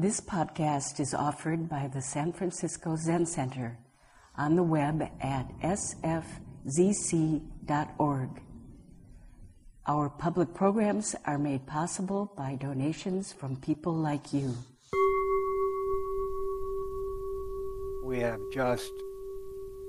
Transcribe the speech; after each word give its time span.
This 0.00 0.20
podcast 0.20 1.00
is 1.00 1.12
offered 1.12 1.68
by 1.68 1.90
the 1.92 2.00
San 2.00 2.32
Francisco 2.32 2.94
Zen 2.94 3.26
Center 3.26 3.76
on 4.36 4.54
the 4.54 4.62
web 4.62 5.02
at 5.20 5.48
sfzc.org. 5.60 6.30
Our 9.88 10.08
public 10.08 10.54
programs 10.54 11.16
are 11.24 11.36
made 11.36 11.66
possible 11.66 12.32
by 12.36 12.54
donations 12.54 13.32
from 13.32 13.56
people 13.56 13.92
like 13.92 14.32
you. 14.32 14.54
We 18.04 18.20
have 18.20 18.38
just 18.54 18.92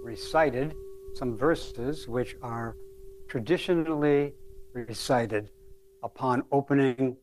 recited 0.01 0.73
some 1.13 1.37
verses 1.37 2.07
which 2.07 2.35
are 2.41 2.75
traditionally 3.27 4.33
recited 4.73 5.51
upon 6.01 6.41
opening 6.51 7.15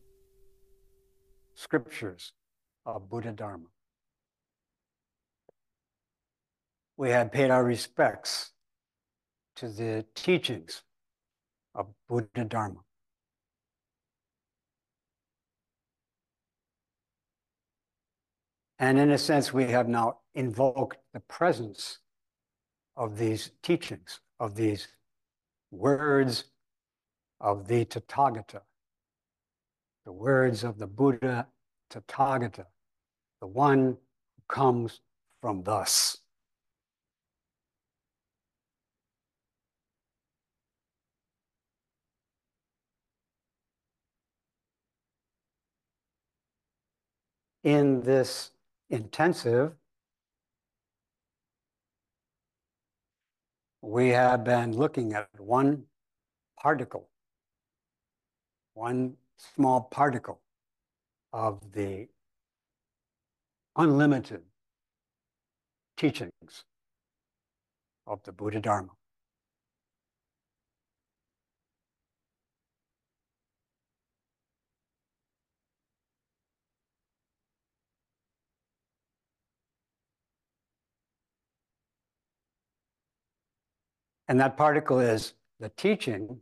scriptures 1.53 2.31
of 2.87 3.09
Buddha 3.09 3.33
Dharma. 3.33 3.65
We 6.95 7.09
had 7.09 7.31
paid 7.31 7.51
our 7.51 7.63
respects 7.63 8.51
to 9.57 9.69
the 9.69 10.05
teachings 10.15 10.83
of 11.75 11.87
Buddha 12.07 12.45
Dharma. 12.45 12.79
And 18.79 18.97
in 18.97 19.11
a 19.11 19.17
sense, 19.17 19.53
we 19.53 19.65
have 19.65 19.87
now 19.89 20.19
invoked 20.33 20.97
the 21.13 21.19
presence 21.19 21.99
of 22.95 23.17
these 23.17 23.51
teachings, 23.61 24.21
of 24.39 24.55
these 24.55 24.87
words 25.71 26.45
of 27.41 27.67
the 27.67 27.85
Tathagata, 27.85 28.61
the 30.05 30.11
words 30.11 30.63
of 30.63 30.77
the 30.77 30.87
Buddha 30.87 31.47
Tathagata, 31.91 32.65
the 33.39 33.47
one 33.47 33.97
who 34.35 34.43
comes 34.47 35.01
from 35.41 35.63
thus. 35.63 36.17
In 47.63 48.01
this 48.01 48.51
intensive, 48.89 49.73
we 53.81 54.09
have 54.09 54.43
been 54.43 54.75
looking 54.75 55.13
at 55.13 55.27
one 55.37 55.83
particle, 56.57 57.09
one 58.73 59.17
small 59.37 59.81
particle 59.81 60.39
of 61.33 61.59
the 61.73 62.07
unlimited 63.77 64.41
teachings 65.97 66.63
of 68.07 68.23
the 68.23 68.31
Buddha 68.31 68.59
Dharma. 68.59 68.89
And 84.27 84.39
that 84.39 84.57
particle 84.57 84.99
is 84.99 85.33
the 85.59 85.69
teaching, 85.69 86.41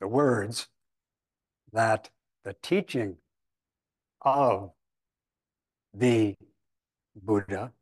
the 0.00 0.08
words 0.08 0.68
that 1.72 2.10
the 2.44 2.54
teaching 2.62 3.16
of 4.22 4.70
the 5.96 6.34
Buddha 7.14 7.72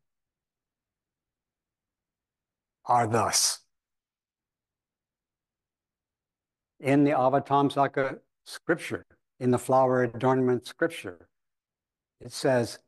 are 2.85 3.07
thus. 3.07 3.59
In 6.79 7.03
the 7.03 7.11
Avatamsaka 7.11 8.19
scripture, 8.45 9.05
in 9.39 9.51
the 9.51 9.57
flower 9.57 10.03
adornment 10.03 10.65
scripture, 10.65 11.27
it 12.21 12.31
says, 12.31 12.79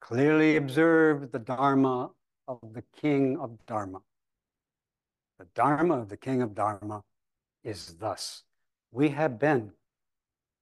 clearly 0.00 0.56
observe 0.56 1.30
the 1.30 1.38
Dharma 1.38 2.10
of 2.48 2.58
the 2.72 2.82
King 3.00 3.38
of 3.38 3.64
Dharma. 3.66 4.00
The 5.38 5.46
Dharma 5.54 6.00
of 6.00 6.08
the 6.08 6.16
King 6.16 6.42
of 6.42 6.54
Dharma 6.54 7.02
is 7.62 7.94
thus. 8.00 8.42
We 8.90 9.10
have 9.10 9.38
been 9.38 9.72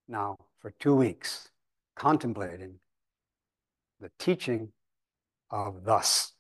now 0.09 0.37
for 0.61 0.71
two 0.79 0.95
weeks 0.95 1.49
contemplating 1.97 2.79
the 4.03 4.11
teaching 4.19 4.73
of 5.49 5.85
thus. 5.85 6.33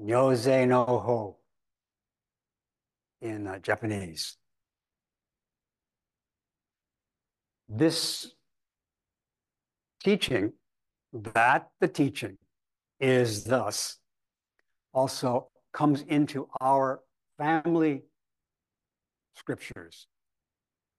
Nyoze 0.00 0.68
no 0.68 0.84
ho 0.84 1.38
in 3.20 3.48
uh, 3.48 3.58
Japanese. 3.58 4.36
This 7.68 8.30
teaching, 10.04 10.52
that 11.12 11.68
the 11.80 11.88
teaching 11.88 12.38
is 13.00 13.42
thus, 13.42 13.96
also 14.94 15.48
comes 15.72 16.02
into 16.02 16.48
our 16.60 17.00
family 17.38 18.02
scriptures. 19.34 20.06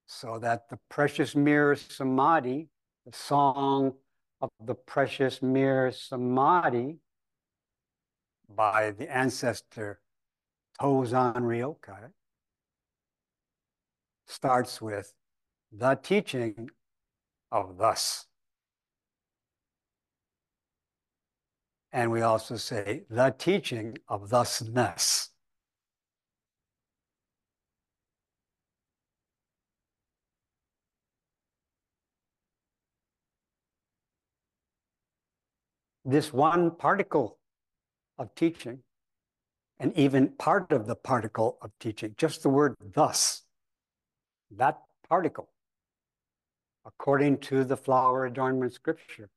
So 0.08 0.40
that 0.40 0.70
the 0.70 0.80
precious 0.90 1.36
mirror 1.36 1.76
samadhi, 1.76 2.70
the 3.06 3.12
song 3.12 3.94
of 4.42 4.50
the 4.64 4.74
precious 4.74 5.42
mirror 5.42 5.92
samadhi 5.92 7.00
by 8.50 8.92
the 8.92 9.14
ancestor 9.14 10.00
Tozan 10.80 11.36
Ryokai, 11.36 12.12
starts 14.26 14.82
with 14.82 15.14
the 15.72 15.96
teaching 15.96 16.70
of 17.52 17.78
thus. 17.78 18.28
And 21.92 22.12
we 22.12 22.22
also 22.22 22.56
say 22.56 23.04
the 23.10 23.36
teaching 23.38 23.98
of 24.08 24.30
thusness. 24.30 25.32
This 36.08 36.32
one 36.32 36.72
particle 36.72 37.38
of 38.18 38.34
teaching, 38.34 38.80
and 39.78 39.96
even 39.98 40.30
part 40.30 40.72
of 40.72 40.88
the 40.88 40.96
particle 40.96 41.58
of 41.62 41.72
teaching, 41.82 42.16
just 42.18 42.42
the 42.42 42.50
word 42.50 42.76
thus, 42.94 43.44
that 44.50 44.80
particle, 45.10 45.50
according 46.86 47.38
to 47.38 47.66
the 47.66 47.76
flower 47.76 48.26
adornment 48.26 48.74
scripture, 48.74 49.30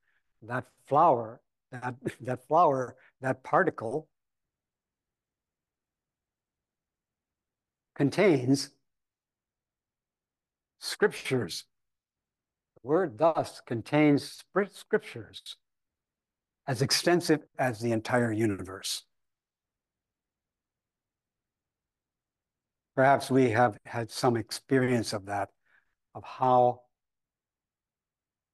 that 0.43 0.65
flower, 0.87 1.41
that, 1.73 1.97
that 2.21 2.47
flower, 2.47 2.95
that 3.21 3.43
particle 3.43 4.09
contains 7.97 8.71
scriptures. 10.79 11.65
The 12.77 12.89
word 12.89 13.19
thus 13.19 13.61
contains 13.67 14.45
scriptures 14.73 15.57
as 16.71 16.83
extensive 16.83 17.41
as 17.59 17.81
the 17.81 17.91
entire 17.91 18.31
universe. 18.31 19.03
Perhaps 22.95 23.29
we 23.29 23.51
have 23.51 23.77
had 23.85 24.09
some 24.09 24.37
experience 24.37 25.13
of 25.13 25.27
that, 25.27 25.49
of 26.15 26.23
how, 26.23 26.83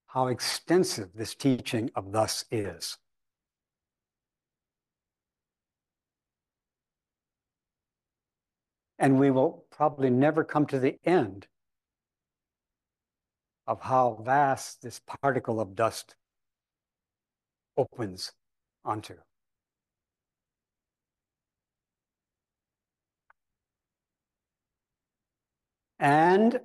how 0.06 0.28
extensive 0.28 1.10
this 1.14 1.34
teaching 1.34 1.90
of 1.94 2.10
thus 2.10 2.46
is. 2.50 2.96
And 8.98 9.20
we 9.20 9.30
will 9.30 9.66
probably 9.70 10.08
never 10.08 10.42
come 10.42 10.64
to 10.68 10.78
the 10.78 10.98
end 11.04 11.48
of 13.66 13.82
how 13.82 14.22
vast 14.24 14.80
this 14.80 15.02
particle 15.22 15.60
of 15.60 15.76
dust 15.76 16.14
opens 17.76 18.32
onto. 18.84 19.14
And 25.98 26.60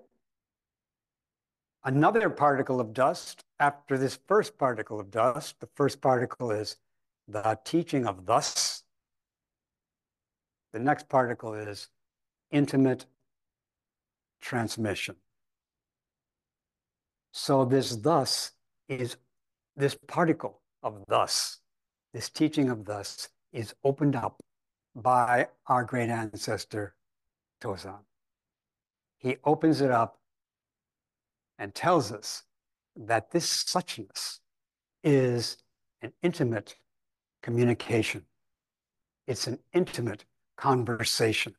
another 1.83 2.29
particle 2.29 2.79
of 2.79 2.93
dust 2.93 3.43
after 3.59 3.97
this 3.97 4.19
first 4.27 4.57
particle 4.57 4.99
of 4.99 5.09
dust, 5.11 5.59
the 5.59 5.69
first 5.75 6.01
particle 6.01 6.51
is 6.51 6.77
the 7.27 7.57
teaching 7.63 8.05
of 8.05 8.25
thus. 8.25 8.83
The 10.73 10.79
next 10.79 11.09
particle 11.09 11.53
is 11.53 11.89
intimate 12.51 13.05
transmission. 14.41 15.15
So 17.31 17.63
this 17.63 17.95
thus 17.95 18.51
is 18.89 19.15
this 19.77 19.95
particle 20.07 20.60
of 20.83 21.03
thus, 21.07 21.59
this 22.13 22.29
teaching 22.29 22.69
of 22.69 22.85
thus 22.85 23.29
is 23.53 23.73
opened 23.83 24.15
up 24.15 24.41
by 24.95 25.47
our 25.67 25.83
great 25.83 26.09
ancestor 26.09 26.95
Tozan. 27.61 27.99
He 29.17 29.37
opens 29.43 29.81
it 29.81 29.91
up 29.91 30.19
and 31.59 31.73
tells 31.73 32.11
us 32.11 32.43
that 32.95 33.31
this 33.31 33.63
suchness 33.63 34.39
is 35.03 35.57
an 36.01 36.11
intimate 36.23 36.75
communication. 37.43 38.25
It's 39.27 39.47
an 39.47 39.59
intimate 39.73 40.25
conversation. 40.57 41.55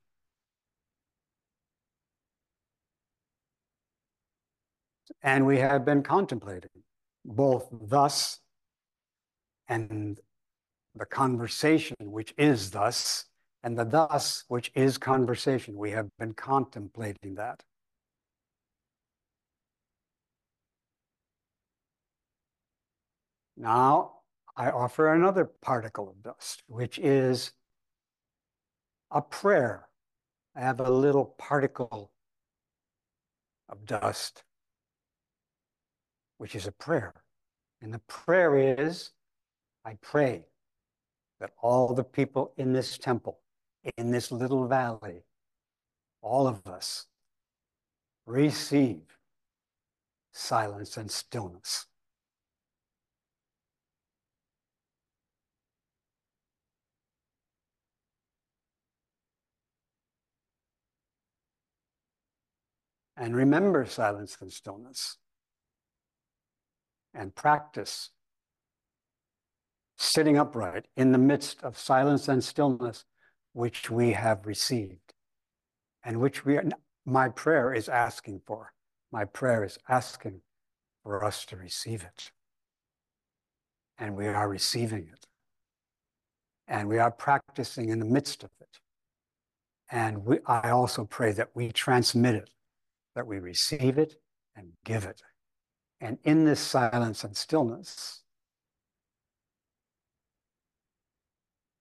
And 5.23 5.47
we 5.47 5.59
have 5.59 5.85
been 5.85 6.03
contemplating 6.03 6.83
both 7.25 7.69
thus 7.71 8.41
and 9.73 10.21
the 10.95 11.07
conversation, 11.07 11.97
which 12.01 12.35
is 12.37 12.73
thus, 12.73 13.25
and 13.63 13.79
the 13.79 13.85
thus, 13.85 14.45
which 14.49 14.71
is 14.75 14.99
conversation. 14.99 15.77
We 15.77 15.93
have 15.93 16.11
been 16.19 16.35
contemplating 16.35 17.37
that. 17.37 17.63
Now, 23.57 24.19
I 24.57 24.69
offer 24.71 25.15
another 25.15 25.47
particle 25.47 26.11
of 26.11 26.23
dust, 26.23 26.63
which 26.67 26.99
is 26.99 27.53
a 29.11 29.23
prayer. 29.23 29.89
I 30.55 30.61
have 30.61 30.81
a 30.81 30.91
little 30.91 31.25
particle 31.39 32.13
of 33.71 33.87
dust, 33.87 34.45
which 36.37 36.55
is 36.55 36.67
a 36.67 36.73
prayer. 36.73 37.15
And 37.81 37.95
the 37.95 38.01
prayer 38.01 38.77
is 38.79 39.13
I 39.85 39.99
pray 40.01 40.47
that 41.41 41.51
all 41.61 41.95
the 41.95 42.05
people 42.05 42.53
in 42.57 42.73
this 42.73 42.99
temple, 42.99 43.41
in 43.97 44.11
this 44.11 44.31
little 44.31 44.69
valley, 44.69 45.25
all 46.21 46.47
of 46.47 46.67
us 46.67 47.07
receive 48.27 49.03
silence 50.33 50.97
and 50.97 51.11
stillness. 51.11 51.87
and 63.15 63.37
remember 63.37 63.87
silence 63.87 64.37
and 64.41 64.53
stillness 64.53 65.19
and 67.15 67.35
practice 67.35 68.11
sitting 70.03 70.37
upright 70.37 70.87
in 70.97 71.13
the 71.13 71.19
midst 71.19 71.63
of 71.63 71.79
silence 71.79 72.29
and 72.29 72.43
stillness 72.43 73.05
which 73.53 73.91
we 73.91 74.13
have 74.13 74.47
received 74.47 75.15
and 76.05 76.21
which 76.21 76.45
we 76.45 76.57
are, 76.57 76.65
my 77.05 77.29
prayer 77.29 77.73
is 77.73 77.89
asking 77.89 78.41
for. 78.47 78.73
My 79.13 79.25
prayer 79.25 79.65
is 79.65 79.79
asking 79.89 80.41
for 81.03 81.25
us 81.25 81.45
to 81.47 81.57
receive 81.57 82.03
it. 82.03 82.31
And 83.99 84.17
we 84.17 84.27
are 84.27 84.49
receiving 84.49 85.09
it. 85.13 85.27
And 86.67 86.89
we 86.89 86.99
are 86.99 87.11
practicing 87.11 87.91
in 87.91 87.99
the 87.99 88.05
midst 88.05 88.43
of 88.43 88.51
it. 88.61 88.79
And 89.91 90.25
we, 90.25 90.39
i 90.47 90.71
also 90.71 91.05
pray 91.05 91.33
that 91.33 91.51
we 91.55 91.71
transmit 91.71 92.35
it 92.35 92.51
that 93.15 93.27
we 93.27 93.39
receive 93.39 93.99
it 93.99 94.17
and 94.57 94.73
give 94.85 95.05
it. 95.05 95.23
And 96.01 96.19
in 96.25 96.45
this 96.45 96.61
silence 96.61 97.25
and 97.25 97.37
stillness, 97.37 98.22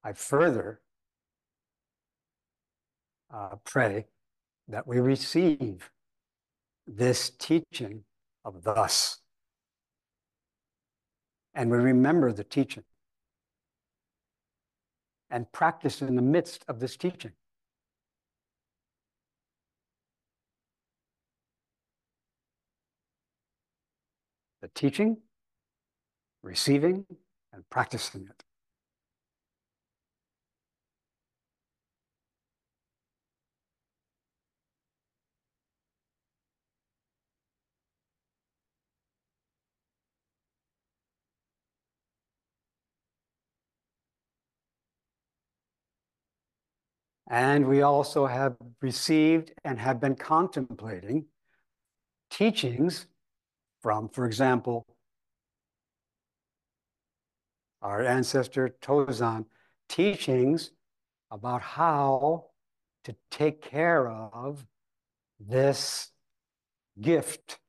I 0.04 0.14
further 0.14 0.82
uh, 3.34 3.56
pray 3.64 4.08
that 4.68 4.88
we 4.88 5.00
receive 5.00 5.92
this 6.88 7.30
teaching 7.30 8.04
of 8.44 8.64
thus. 8.64 9.20
And 11.54 11.70
we 11.70 11.78
remember 11.78 12.32
the 12.32 12.44
teaching 12.44 12.84
and 15.30 15.52
practice 15.52 16.02
in 16.02 16.16
the 16.16 16.22
midst 16.22 16.66
of 16.68 16.80
this 16.80 16.98
teaching. 16.98 17.34
the 24.62 24.70
teaching, 24.70 25.18
receiving, 26.44 27.06
and 27.52 27.68
practicing 27.70 28.28
it. 28.30 28.44
And 47.32 47.66
we 47.66 47.82
also 47.82 48.26
have 48.26 48.58
received 48.82 49.54
and 49.64 49.80
have 49.80 50.02
been 50.02 50.16
contemplating 50.16 51.28
teachings 52.30 53.08
from, 53.82 54.10
for 54.10 54.26
example, 54.26 54.86
our 57.82 58.04
ancestor 58.04 58.76
Tozan 58.82 59.46
teachings 59.88 60.72
about 61.32 61.62
how 61.62 62.48
to 63.06 63.16
take 63.32 63.62
care 63.62 64.10
of 64.10 64.66
this 65.40 66.12
gift 67.00 67.60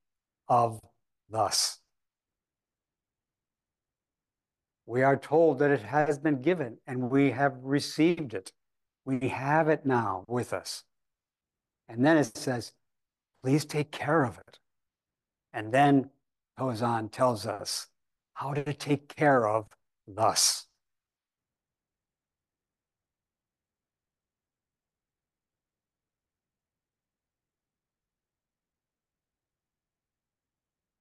of 0.49 0.81
thus. 1.31 1.79
We 4.87 5.05
are 5.05 5.17
told 5.17 5.61
that 5.61 5.71
it 5.71 5.83
has 5.83 6.19
been 6.19 6.43
given 6.43 6.79
and 6.85 7.13
we 7.13 7.31
have 7.31 7.55
received 7.63 8.35
it. 8.35 8.51
We 9.05 9.29
have 9.29 9.69
it 9.69 9.85
now 9.85 10.25
with 10.29 10.53
us. 10.53 10.85
And 11.89 12.05
then 12.07 12.17
it 12.17 12.37
says, 12.37 12.73
please 13.43 13.65
take 13.65 13.91
care 13.91 14.25
of 14.25 14.39
it. 14.39 14.59
And 15.53 15.73
then 15.73 16.11
Tozan 16.59 17.11
tells 17.11 17.47
us 17.47 17.89
how 18.35 18.55
to 18.55 18.73
take 18.73 19.15
care 19.15 19.49
of 19.49 19.67
thus. 20.07 20.67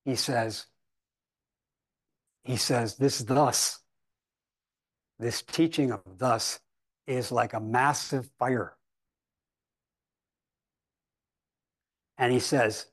He 0.04 0.16
says, 0.16 0.66
he 2.44 2.58
says, 2.58 2.98
this 2.98 3.20
thus, 3.20 3.80
this 5.20 5.44
teaching 5.44 5.92
of 5.92 6.02
thus 6.18 6.60
is 7.08 7.32
like 7.32 7.54
a 7.54 7.60
massive 7.60 8.30
fire. 8.38 8.76
And 12.18 12.32
he 12.32 12.40
says, 12.40 12.86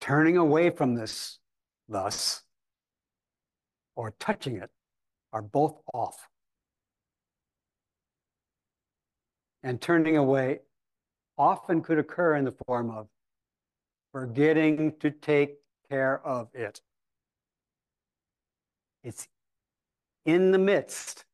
turning 0.00 0.36
away 0.36 0.70
from 0.70 0.94
this 0.94 1.38
thus 1.88 2.42
or 3.96 4.12
touching 4.18 4.56
it 4.56 4.70
are 5.32 5.42
both 5.42 5.80
off. 5.94 6.28
And 9.62 9.80
turning 9.80 10.16
away 10.16 10.60
often 11.36 11.82
could 11.82 11.98
occur 11.98 12.36
in 12.36 12.44
the 12.44 12.54
form 12.66 12.90
of 12.90 13.08
forgetting 14.12 14.94
to 15.00 15.10
take 15.10 15.56
care 15.88 16.24
of 16.26 16.48
it. 16.54 16.80
It's 19.02 19.28
in 20.26 20.50
the 20.50 20.58
midst 20.58 21.24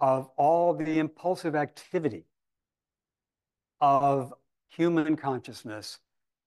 of 0.00 0.28
all 0.36 0.74
the 0.74 0.98
impulsive 0.98 1.54
activity 1.54 2.24
of 3.80 4.32
human 4.68 5.16
consciousness 5.16 5.98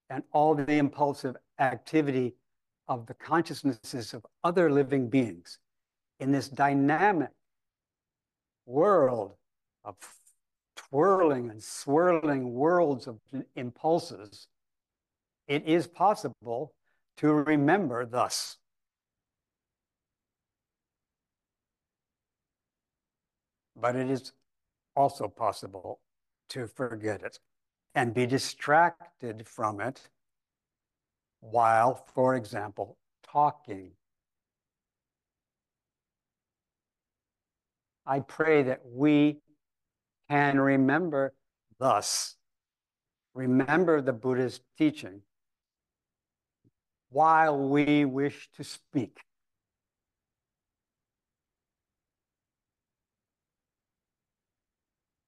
and 0.10 0.24
all 0.32 0.56
the 0.56 0.74
impulsive 0.74 1.36
activity 1.60 2.36
of 2.88 3.06
the 3.06 3.14
consciousnesses 3.14 4.14
of 4.14 4.26
other 4.44 4.72
living 4.72 5.10
beings 5.10 5.60
in 6.20 6.32
this 6.32 6.48
dynamic 6.48 7.30
world 8.66 9.34
of 9.84 9.96
twirling 10.76 11.50
and 11.50 11.62
swirling 11.62 12.54
worlds 12.54 13.08
of 13.08 13.20
impulses, 13.56 14.48
it 15.48 15.66
is 15.66 15.88
possible 15.88 16.74
to 17.18 17.32
remember 17.32 18.06
thus. 18.06 18.58
But 23.76 23.96
it 23.96 24.10
is 24.10 24.34
also 24.96 25.28
possible 25.28 26.00
to 26.50 26.68
forget 26.68 27.24
it 27.24 27.40
and 27.96 28.14
be 28.14 28.26
distracted 28.26 29.48
from 29.48 29.82
it 29.82 30.10
while, 31.40 31.96
for 32.14 32.36
example, 32.36 32.98
talking. 33.24 33.92
I 38.06 38.20
pray 38.20 38.64
that 38.64 38.82
we 38.86 39.40
can 40.30 40.60
remember 40.60 41.34
thus, 41.80 42.36
remember 43.34 44.02
the 44.02 44.14
Buddha's 44.14 44.62
teaching 44.78 45.22
while 47.10 47.70
we 47.70 48.06
wish 48.06 48.50
to 48.58 48.64
speak. 48.64 49.20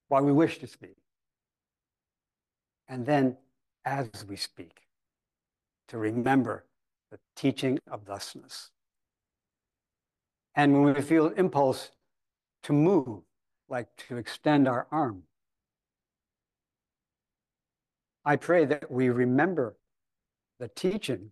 While 0.08 0.24
we 0.24 0.32
wish 0.32 0.58
to 0.58 0.66
speak. 0.66 0.96
And 2.88 3.04
then 3.06 3.36
as 3.84 4.08
we 4.28 4.36
speak, 4.36 4.82
to 5.88 5.98
remember 5.98 6.64
the 7.10 7.18
teaching 7.36 7.78
of 7.90 8.02
thusness. 8.02 8.70
And 10.54 10.72
when 10.72 10.94
we 10.94 11.02
feel 11.02 11.28
impulse 11.28 11.90
to 12.64 12.72
move, 12.72 13.22
like 13.68 13.88
to 14.08 14.16
extend 14.16 14.66
our 14.66 14.86
arm, 14.90 15.24
I 18.24 18.36
pray 18.36 18.64
that 18.64 18.90
we 18.90 19.08
remember 19.08 19.76
the 20.58 20.68
teaching 20.68 21.30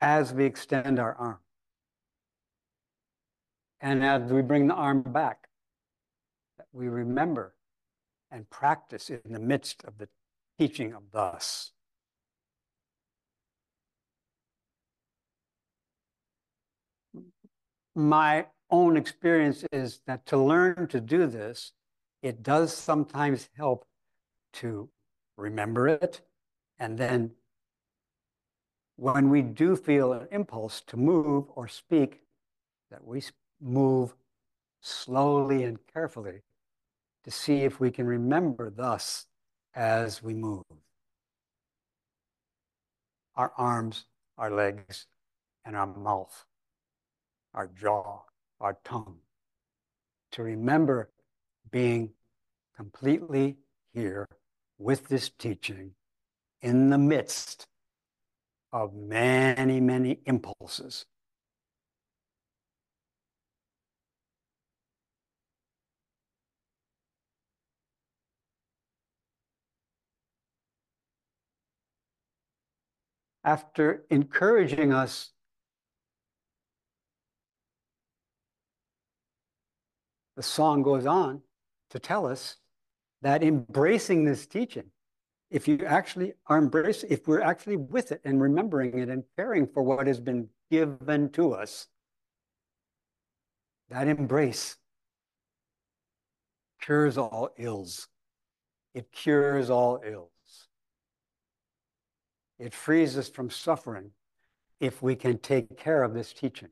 as 0.00 0.32
we 0.32 0.44
extend 0.44 0.98
our 0.98 1.14
arm. 1.14 1.38
And 3.80 4.04
as 4.04 4.32
we 4.32 4.42
bring 4.42 4.66
the 4.66 4.74
arm 4.74 5.02
back, 5.02 5.48
that 6.58 6.66
we 6.72 6.88
remember 6.88 7.54
and 8.30 8.48
practice 8.50 9.10
in 9.10 9.20
the 9.32 9.38
midst 9.38 9.84
of 9.84 9.98
the 9.98 10.08
teaching 10.58 10.92
of 10.92 11.02
thus. 11.12 11.72
My 17.94 18.46
own 18.70 18.96
experience 18.96 19.64
is 19.72 20.00
that 20.06 20.26
to 20.26 20.36
learn 20.36 20.86
to 20.88 21.00
do 21.00 21.26
this, 21.26 21.72
it 22.22 22.42
does 22.42 22.72
sometimes 22.72 23.48
help 23.56 23.86
to 24.54 24.88
remember 25.36 25.88
it 25.88 26.20
and 26.78 26.96
then 26.96 27.32
when 28.96 29.30
we 29.30 29.40
do 29.40 29.76
feel 29.76 30.12
an 30.12 30.28
impulse 30.30 30.82
to 30.82 30.96
move 30.96 31.46
or 31.54 31.68
speak, 31.68 32.20
that 32.90 33.02
we 33.02 33.22
move 33.60 34.14
slowly 34.82 35.64
and 35.64 35.78
carefully 35.92 36.40
to 37.24 37.30
see 37.30 37.58
if 37.58 37.80
we 37.80 37.90
can 37.90 38.06
remember 38.06 38.70
thus 38.70 39.26
as 39.74 40.22
we 40.22 40.34
move. 40.34 40.64
Our 43.36 43.52
arms, 43.56 44.06
our 44.36 44.50
legs, 44.50 45.06
and 45.64 45.76
our 45.76 45.86
mouth, 45.86 46.44
our 47.54 47.68
jaw, 47.68 48.22
our 48.60 48.78
tongue. 48.84 49.18
To 50.32 50.42
remember 50.42 51.10
being 51.70 52.10
completely 52.76 53.56
here 53.92 54.26
with 54.78 55.08
this 55.08 55.28
teaching 55.28 55.92
in 56.62 56.90
the 56.90 56.98
midst 56.98 57.66
of 58.72 58.94
many, 58.94 59.80
many 59.80 60.20
impulses. 60.24 61.06
After 73.42 74.04
encouraging 74.10 74.92
us 74.92 75.30
the 80.36 80.42
song 80.42 80.82
goes 80.82 81.06
on 81.06 81.42
to 81.90 81.98
tell 81.98 82.26
us 82.26 82.56
that 83.22 83.42
embracing 83.42 84.24
this 84.24 84.46
teaching 84.46 84.90
if 85.50 85.66
you 85.66 85.84
actually 85.84 86.32
are 86.46 86.58
embracing, 86.58 87.10
if 87.10 87.26
we're 87.26 87.42
actually 87.42 87.76
with 87.76 88.12
it 88.12 88.20
and 88.24 88.40
remembering 88.40 88.98
it 88.98 89.08
and 89.08 89.24
caring 89.36 89.66
for 89.66 89.82
what 89.82 90.06
has 90.06 90.20
been 90.20 90.48
given 90.70 91.30
to 91.30 91.52
us, 91.52 91.88
that 93.88 94.06
embrace 94.06 94.76
cures 96.80 97.18
all 97.18 97.50
ills. 97.58 98.06
It 98.94 99.10
cures 99.10 99.70
all 99.70 100.00
ills. 100.04 100.30
It 102.60 102.74
frees 102.74 103.16
us 103.16 103.30
from 103.30 103.48
suffering 103.48 104.10
if 104.80 105.02
we 105.02 105.16
can 105.16 105.38
take 105.38 105.78
care 105.78 106.02
of 106.02 106.12
this 106.12 106.34
teaching. 106.34 106.68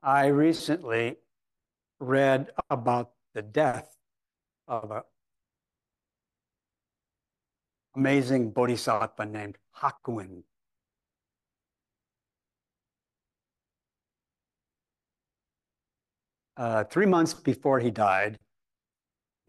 I 0.00 0.26
recently 0.26 1.16
read 1.98 2.52
about 2.70 3.10
the 3.34 3.42
death 3.42 3.96
of 4.68 4.92
an 4.92 5.02
amazing 7.96 8.52
bodhisattva 8.52 9.26
named 9.26 9.58
Hakuin. 9.76 10.44
Uh, 16.56 16.84
three 16.84 17.06
months 17.06 17.34
before 17.34 17.80
he 17.80 17.90
died, 17.90 18.38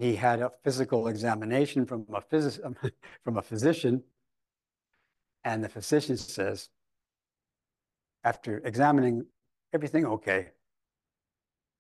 he 0.02 0.16
had 0.16 0.42
a 0.42 0.52
physical 0.64 1.08
examination 1.08 1.86
from 1.86 2.08
a, 2.12 2.22
from 3.24 3.38
a 3.38 3.42
physician, 3.44 4.04
and 5.44 5.64
the 5.64 5.70
physician 5.70 6.18
says, 6.18 6.70
after 8.24 8.58
examining 8.66 9.28
everything 9.72 10.08
okay, 10.08 10.50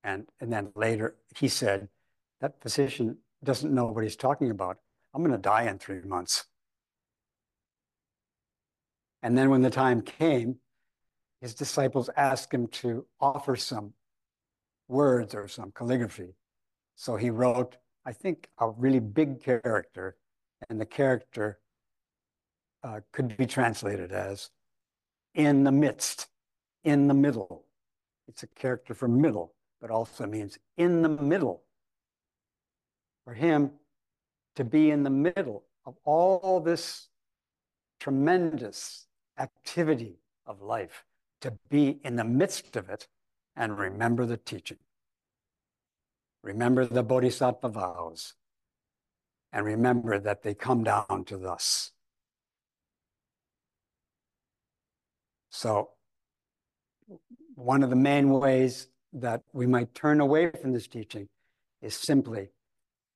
and, 0.03 0.27
and 0.39 0.53
then 0.53 0.71
later 0.75 1.15
he 1.35 1.47
said, 1.47 1.89
that 2.41 2.61
physician 2.61 3.17
doesn't 3.43 3.73
know 3.73 3.85
what 3.87 4.03
he's 4.03 4.15
talking 4.15 4.51
about. 4.51 4.77
I'm 5.15 5.23
going 5.23 5.31
to 5.31 5.41
die 5.41 5.63
in 5.63 5.79
three 5.79 6.01
months. 6.01 6.45
And 9.23 9.35
then 9.35 9.49
when 9.49 9.63
the 9.63 9.71
time 9.71 10.03
came, 10.03 10.57
his 11.39 11.55
disciples 11.55 12.07
asked 12.15 12.53
him 12.53 12.67
to 12.67 13.07
offer 13.19 13.55
some 13.55 13.93
words 14.87 15.33
or 15.33 15.47
some 15.47 15.71
calligraphy. 15.71 16.35
So 16.95 17.15
he 17.15 17.31
wrote, 17.31 17.77
I 18.05 18.13
think, 18.13 18.47
a 18.59 18.69
really 18.69 18.99
big 18.99 19.43
character, 19.43 20.17
and 20.69 20.79
the 20.79 20.85
character 20.85 21.59
uh, 22.83 23.01
could 23.11 23.37
be 23.37 23.45
translated 23.45 24.11
as 24.11 24.49
in 25.35 25.63
the 25.63 25.71
midst, 25.71 26.27
in 26.83 27.07
the 27.07 27.13
middle. 27.13 27.65
It's 28.27 28.43
a 28.43 28.47
character 28.47 28.93
for 28.93 29.07
middle 29.07 29.53
but 29.81 29.89
also 29.89 30.27
means 30.27 30.57
in 30.77 31.01
the 31.01 31.09
middle. 31.09 31.63
For 33.25 33.33
him 33.33 33.71
to 34.55 34.63
be 34.63 34.91
in 34.91 35.03
the 35.03 35.09
middle 35.09 35.63
of 35.85 35.95
all 36.05 36.59
this 36.59 37.09
tremendous 37.99 39.07
activity 39.39 40.19
of 40.45 40.61
life, 40.61 41.03
to 41.41 41.53
be 41.69 41.99
in 42.03 42.15
the 42.15 42.23
midst 42.23 42.75
of 42.75 42.89
it 42.89 43.07
and 43.55 43.77
remember 43.77 44.25
the 44.25 44.37
teaching. 44.37 44.77
Remember 46.43 46.85
the 46.85 47.03
Bodhisattva 47.03 47.69
vows 47.69 48.33
and 49.53 49.65
remember 49.65 50.17
that 50.19 50.43
they 50.43 50.53
come 50.53 50.83
down 50.83 51.23
to 51.27 51.37
thus. 51.37 51.91
So, 55.49 55.89
one 57.55 57.83
of 57.83 57.89
the 57.89 57.95
main 57.95 58.29
ways 58.29 58.87
that 59.13 59.43
we 59.53 59.67
might 59.67 59.93
turn 59.93 60.21
away 60.21 60.51
from 60.61 60.71
this 60.71 60.87
teaching 60.87 61.27
is 61.81 61.93
simply 61.93 62.49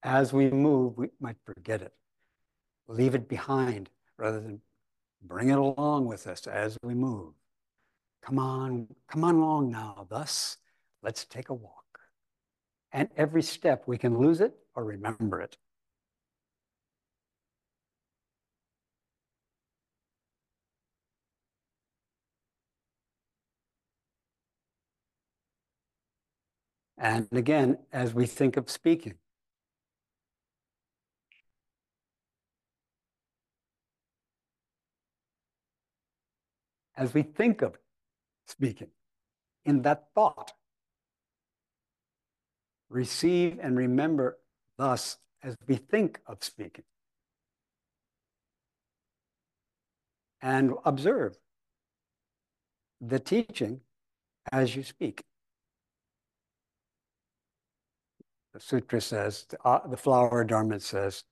as 0.04 0.34
we 0.34 0.52
move, 0.52 0.98
we 0.98 1.08
might 1.20 1.38
forget 1.46 1.82
it, 1.82 1.94
leave 2.88 3.16
it 3.16 3.28
behind 3.28 3.90
rather 4.18 4.40
than 4.40 4.62
bring 5.22 5.50
it 5.50 5.58
along 5.58 6.06
with 6.06 6.28
us 6.28 6.46
as 6.46 6.78
we 6.84 6.94
move. 6.94 7.34
Come 8.22 8.38
on, 8.38 8.88
come 9.08 9.24
on 9.24 9.36
along 9.36 9.72
now. 9.72 10.06
Thus, 10.10 10.58
let's 11.02 11.26
take 11.26 11.50
a 11.50 11.54
walk. 11.54 11.85
And 12.96 13.10
every 13.18 13.42
step 13.42 13.84
we 13.88 13.98
can 13.98 14.18
lose 14.18 14.40
it 14.40 14.56
or 14.74 14.86
remember 14.86 15.42
it. 15.42 15.58
And 26.98 27.28
again, 27.34 27.80
as 27.92 28.14
we 28.14 28.26
think 28.26 28.56
of 28.56 28.70
speaking, 28.70 29.16
as 36.96 37.14
we 37.14 37.24
think 37.24 37.62
of 37.62 37.78
speaking 38.48 38.88
in 39.66 39.82
that 39.82 40.06
thought, 40.16 40.54
receive 42.96 43.60
and 43.62 43.78
remember 43.78 44.38
thus 44.78 45.18
as 45.44 45.56
we 45.68 45.76
think 45.76 46.20
of 46.26 46.38
speaking. 46.42 46.86
And 50.42 50.74
observe 50.86 51.38
the 53.02 53.20
teaching 53.20 53.82
as 54.52 54.76
you 54.76 54.84
speak. 54.84 55.24
The 58.54 58.60
sutra 58.62 59.02
says, 59.02 59.46
uh, 59.66 59.86
the 59.88 59.98
flower 59.98 60.42
adornment 60.42 60.82
says, 60.82 61.24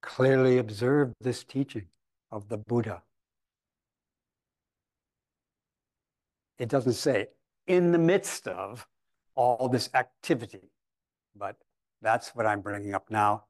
clearly 0.00 0.56
observe 0.56 1.12
this 1.20 1.44
teaching 1.44 1.86
of 2.30 2.48
the 2.48 2.56
Buddha. 2.56 3.02
It 6.58 6.68
doesn't 6.68 6.94
say 6.94 7.26
in 7.66 7.92
the 7.92 7.98
midst 7.98 8.48
of 8.48 8.86
all 9.34 9.68
this 9.68 9.90
activity, 9.94 10.70
but 11.36 11.56
that's 12.00 12.34
what 12.34 12.46
I'm 12.46 12.60
bringing 12.60 12.94
up 12.94 13.10
now. 13.10 13.44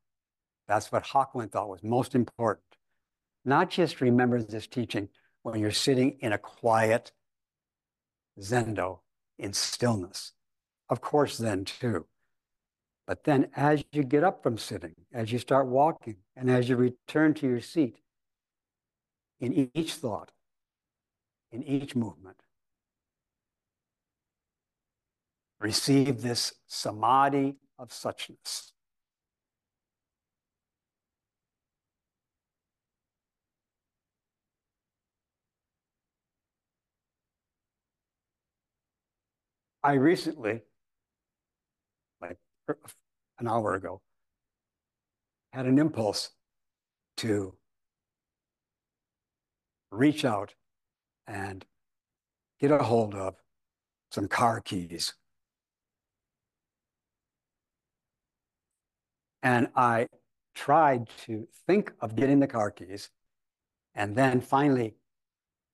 That's 0.69 0.93
what 0.93 1.05
Hakuin 1.05 1.51
thought 1.51 1.69
was 1.69 1.83
most 1.83 2.15
important. 2.15 2.65
Not 3.45 3.71
just 3.71 4.01
remember 4.01 4.43
this 4.43 4.67
teaching 4.67 5.09
when 5.43 5.61
you're 5.61 5.73
sitting 5.73 6.19
in 6.21 6.33
a 6.33 6.39
quiet 6.39 7.13
zendo 8.39 9.01
in 9.39 9.53
stillness. 9.53 10.33
Of 10.89 11.01
course, 11.01 11.39
then 11.39 11.65
too. 11.65 12.07
But 13.07 13.25
then 13.25 13.49
as 13.57 13.83
you 13.91 14.05
get 14.05 14.23
up 14.23 14.43
from 14.43 14.59
sitting, 14.59 14.95
as 15.13 15.33
you 15.33 15.39
start 15.39 15.67
walking, 15.67 16.19
and 16.37 16.51
as 16.51 16.69
you 16.69 16.77
return 16.77 17.35
to 17.35 17.49
your 17.49 17.61
seat, 17.61 17.99
in 19.41 19.71
each 19.75 19.95
thought, 19.95 20.31
in 21.51 21.65
each 21.65 21.97
movement, 21.97 22.42
receive 25.63 26.23
this 26.23 26.53
samadhi 26.67 27.57
of 27.79 27.91
suchness. 27.91 28.73
I 39.85 39.95
recently, 39.95 40.63
like 42.21 42.39
er, 42.69 42.79
an 43.39 43.49
hour 43.49 43.75
ago, 43.75 44.01
had 45.53 45.67
an 45.67 45.79
impulse 45.79 46.31
to 47.19 47.57
reach 49.91 50.25
out 50.25 50.55
and 51.27 51.65
get 52.61 52.71
a 52.71 52.79
hold 52.79 53.15
of 53.15 53.35
some 54.11 54.29
car 54.29 54.61
keys. 54.61 55.15
And 59.43 59.69
I 59.75 60.09
tried 60.55 61.09
to 61.27 61.49
think 61.67 61.93
of 62.01 62.15
getting 62.15 62.41
the 62.41 62.47
car 62.47 62.71
keys 62.71 63.11
and 63.95 64.15
then 64.15 64.41
finally 64.41 64.95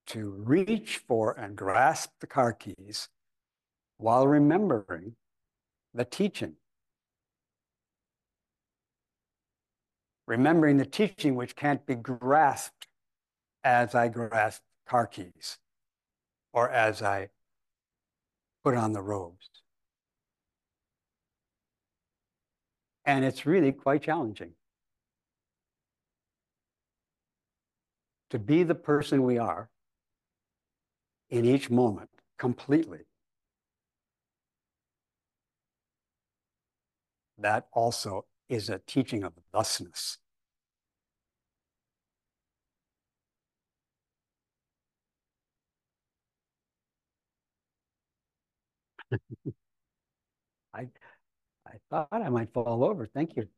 to 0.06 0.30
reach 0.30 0.98
for 1.06 1.32
and 1.32 1.54
grasp 1.54 2.10
the 2.20 2.26
car 2.26 2.52
keys 2.52 3.08
while 3.98 4.26
remembering 4.26 5.16
the 5.92 6.04
teaching. 6.04 6.54
Remembering 10.26 10.76
the 10.76 10.86
teaching 10.86 11.34
which 11.34 11.56
can't 11.56 11.84
be 11.86 11.94
grasped 11.94 12.86
as 13.64 13.94
I 13.94 14.08
grasp 14.08 14.62
car 14.86 15.06
keys 15.06 15.58
or 16.52 16.70
as 16.70 17.02
I 17.02 17.28
put 18.64 18.74
on 18.74 18.92
the 18.92 19.02
robes. 19.02 19.57
And 23.08 23.24
it's 23.24 23.44
really 23.44 23.72
quite 23.72 24.02
challenging 24.02 24.52
to 28.30 28.38
be 28.38 28.62
the 28.62 28.74
person 28.74 29.22
we 29.22 29.36
are 29.38 29.68
in 31.30 31.44
each 31.46 31.70
moment 31.70 32.10
completely. 32.38 33.06
That 37.38 37.68
also 37.72 38.26
is 38.50 38.68
a 38.68 38.80
teaching 38.80 39.24
of 39.24 39.32
thusness. 39.50 40.18
Thought 51.90 52.08
I 52.12 52.28
might 52.30 52.52
fall 52.52 52.84
over. 52.84 53.06
Thank 53.06 53.36
you. 53.36 53.48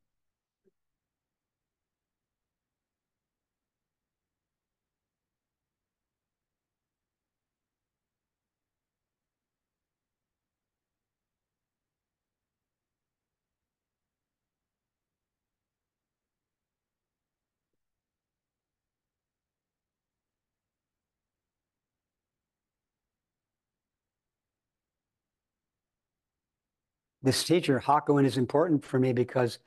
This 27.22 27.44
teacher, 27.44 27.80
Hakuin, 27.80 28.24
is 28.24 28.38
important 28.38 28.84
for 28.84 28.98
me 28.98 29.12
because 29.12 29.58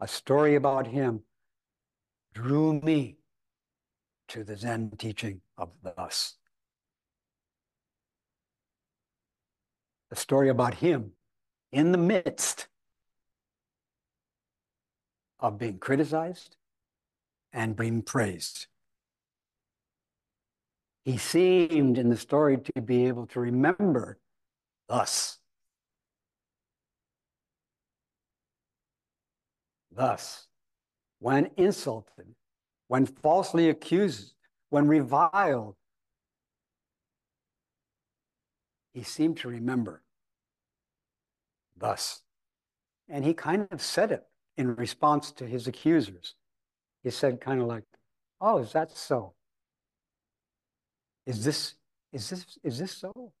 a 0.00 0.06
story 0.06 0.54
about 0.54 0.86
him 0.86 1.22
drew 2.34 2.80
me 2.80 3.16
to 4.28 4.44
the 4.44 4.56
Zen 4.56 4.92
teaching 4.96 5.40
of 5.58 5.70
thus. 5.82 6.36
A 10.10 10.16
story 10.16 10.48
about 10.48 10.74
him 10.74 11.12
in 11.72 11.90
the 11.90 11.98
midst 11.98 12.68
of 15.40 15.58
being 15.58 15.78
criticized 15.78 16.56
and 17.52 17.76
being 17.76 18.02
praised. 18.02 18.66
He 21.04 21.18
seemed 21.18 21.98
in 21.98 22.08
the 22.08 22.16
story 22.16 22.56
to 22.56 22.80
be 22.80 23.06
able 23.06 23.26
to 23.28 23.40
remember 23.40 24.18
thus. 24.88 25.38
Thus, 29.94 30.46
when 31.20 31.50
insulted, 31.56 32.34
when 32.88 33.06
falsely 33.06 33.68
accused, 33.68 34.34
when 34.70 34.88
reviled, 34.88 35.76
he 38.92 39.02
seemed 39.02 39.36
to 39.38 39.48
remember. 39.48 40.02
Thus, 41.76 42.22
and 43.08 43.24
he 43.24 43.34
kind 43.34 43.68
of 43.70 43.80
said 43.82 44.12
it 44.12 44.24
in 44.56 44.74
response 44.76 45.32
to 45.32 45.46
his 45.46 45.66
accusers. 45.66 46.34
He 47.02 47.10
said, 47.10 47.40
kind 47.40 47.60
of 47.60 47.66
like, 47.66 47.84
Oh, 48.40 48.58
is 48.58 48.72
that 48.72 48.90
so? 48.96 49.34
Is 51.26 51.44
this, 51.44 51.74
is 52.12 52.28
this, 52.28 52.58
is 52.62 52.78
this 52.78 52.92
so? 52.92 53.32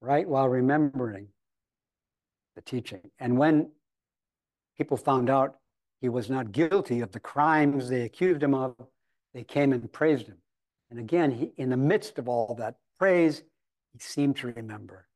Right? 0.00 0.28
While 0.28 0.48
remembering 0.48 1.28
the 2.54 2.60
teaching. 2.60 3.10
And 3.18 3.38
when 3.38 3.70
people 4.82 4.96
found 4.96 5.30
out 5.30 5.58
he 6.00 6.08
was 6.08 6.28
not 6.28 6.50
guilty 6.50 6.98
of 7.02 7.12
the 7.12 7.20
crimes 7.20 7.88
they 7.88 8.02
accused 8.02 8.42
him 8.42 8.52
of, 8.52 8.74
they 9.32 9.44
came 9.44 9.72
and 9.72 9.92
praised 9.92 10.26
him. 10.26 10.38
And 10.90 10.98
again, 10.98 11.30
he, 11.30 11.52
in 11.56 11.70
the 11.70 11.76
midst 11.76 12.18
of 12.18 12.28
all 12.28 12.56
that 12.58 12.74
praise, 12.98 13.44
he 13.92 14.00
seemed 14.00 14.34
to 14.38 14.48
remember. 14.48 15.06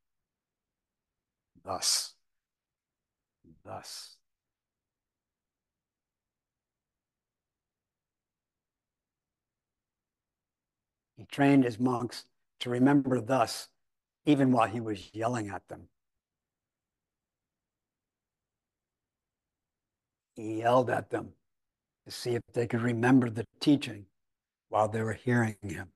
Thus, 1.65 2.13
thus. 3.65 4.15
He 11.17 11.25
trained 11.25 11.65
his 11.65 11.77
monks 11.77 12.23
to 12.61 12.69
remember 12.69 13.19
thus, 13.19 13.67
even 14.25 14.53
while 14.53 14.69
he 14.69 14.79
was 14.79 15.13
yelling 15.13 15.49
at 15.49 15.67
them. 15.67 15.89
He 20.37 20.59
yelled 20.59 20.89
at 20.91 21.09
them 21.09 21.33
to 22.05 22.11
see 22.11 22.35
if 22.35 22.41
they 22.53 22.67
could 22.67 22.81
remember 22.81 23.29
the 23.29 23.43
teaching 23.59 24.05
while 24.69 24.87
they 24.87 25.01
were 25.01 25.13
hearing 25.13 25.57
him. 25.63 25.89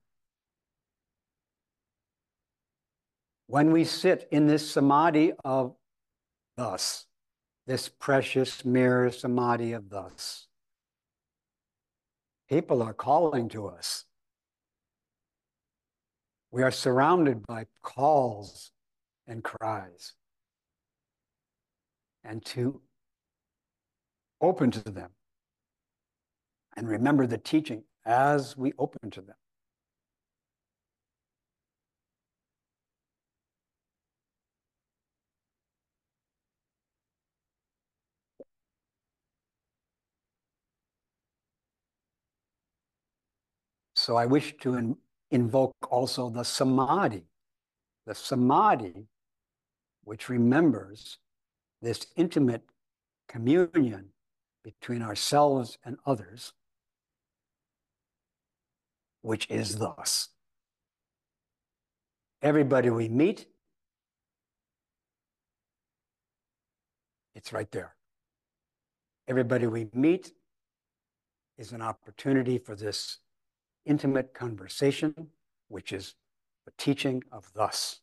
When 3.46 3.70
we 3.70 3.84
sit 3.84 4.26
in 4.32 4.48
this 4.48 4.68
samadhi 4.68 5.32
of 5.44 5.76
thus, 6.56 7.06
this 7.66 7.88
precious 7.88 8.64
mirror 8.64 9.12
samadhi 9.12 9.72
of 9.72 9.88
thus, 9.90 10.48
people 12.48 12.82
are 12.82 12.94
calling 12.94 13.48
to 13.50 13.68
us. 13.68 14.06
We 16.50 16.64
are 16.64 16.72
surrounded 16.72 17.46
by 17.46 17.66
calls 17.82 18.72
and 19.26 19.44
cries. 19.44 20.14
and 22.24 22.44
to 22.44 22.80
open 24.42 24.70
to 24.72 24.80
them 24.80 25.10
and 26.76 26.88
remember 26.88 27.26
the 27.26 27.38
teaching 27.38 27.84
as 28.04 28.56
we 28.56 28.72
open 28.78 29.10
to 29.10 29.20
them. 29.20 29.36
So 43.94 44.16
I 44.16 44.26
wish 44.26 44.56
to 44.62 44.74
in, 44.74 44.96
invoke 45.30 45.76
also 45.88 46.28
the 46.28 46.42
samadhi, 46.42 47.22
the 48.04 48.16
samadhi 48.16 49.06
which 50.02 50.28
remembers 50.28 51.18
this 51.80 52.06
intimate 52.16 52.62
communion 53.28 54.08
between 54.62 55.02
ourselves 55.02 55.78
and 55.84 55.96
others, 56.06 56.52
which 59.22 59.46
is 59.50 59.76
thus. 59.76 60.28
Everybody 62.40 62.90
we 62.90 63.08
meet, 63.08 63.46
it's 67.34 67.52
right 67.52 67.70
there. 67.70 67.94
Everybody 69.28 69.66
we 69.66 69.88
meet 69.92 70.32
is 71.56 71.72
an 71.72 71.82
opportunity 71.82 72.58
for 72.58 72.74
this 72.74 73.18
intimate 73.86 74.34
conversation, 74.34 75.28
which 75.68 75.92
is 75.92 76.14
the 76.64 76.72
teaching 76.76 77.22
of 77.30 77.52
thus. 77.54 78.00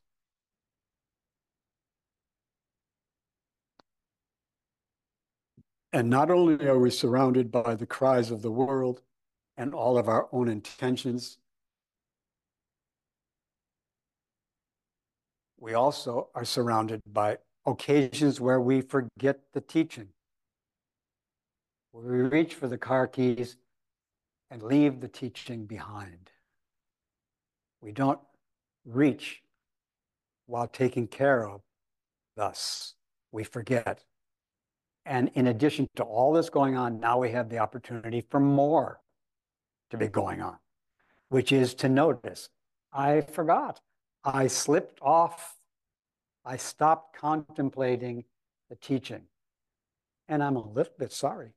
And 5.92 6.10
not 6.10 6.30
only 6.30 6.68
are 6.68 6.78
we 6.78 6.92
surrounded 6.92 7.52
by 7.52 7.76
the 7.76 7.88
cries 7.88 8.30
of 8.30 8.42
the 8.42 8.52
world 8.52 9.02
and 9.58 9.74
all 9.74 9.98
of 9.98 10.08
our 10.08 10.28
own 10.32 10.48
intentions, 10.48 11.40
we 15.60 15.74
also 15.74 16.30
are 16.36 16.46
surrounded 16.46 17.02
by 17.06 17.40
occasions 17.66 18.40
where 18.40 18.62
we 18.62 18.82
forget 18.82 19.40
the 19.54 19.62
teaching. 19.62 20.10
We 21.92 22.22
reach 22.22 22.54
for 22.54 22.68
the 22.68 22.78
car 22.78 23.08
keys 23.08 23.58
and 24.52 24.62
leave 24.62 25.02
the 25.02 25.08
teaching 25.08 25.66
behind. 25.66 26.32
We 27.82 27.92
don't 27.92 28.20
reach 28.86 29.42
while 30.46 30.68
taking 30.68 31.08
care 31.08 31.48
of 31.48 31.62
thus. 32.36 32.94
We 33.32 33.44
forget. 33.44 34.04
And 35.10 35.32
in 35.34 35.48
addition 35.48 35.90
to 35.96 36.04
all 36.04 36.32
this 36.32 36.52
going 36.52 36.78
on, 36.78 37.00
now 37.00 37.18
we 37.18 37.32
have 37.32 37.50
the 37.50 37.58
opportunity 37.58 38.22
for 38.22 38.40
more 38.40 39.02
to 39.90 39.98
be 39.98 40.08
going 40.08 40.40
on, 40.40 40.58
which 41.30 41.52
is 41.52 41.74
to 41.74 41.90
notice 41.90 42.50
I 42.94 43.22
forgot. 43.22 43.82
I 44.24 44.46
slipped 44.46 45.00
off. 45.02 45.56
I 46.46 46.58
stopped 46.58 47.18
contemplating 47.18 48.26
the 48.70 48.76
teaching. 48.76 49.24
And 50.28 50.44
I'm 50.44 50.56
a 50.56 50.68
little 50.68 50.94
bit 51.00 51.12
sorry. 51.12 51.54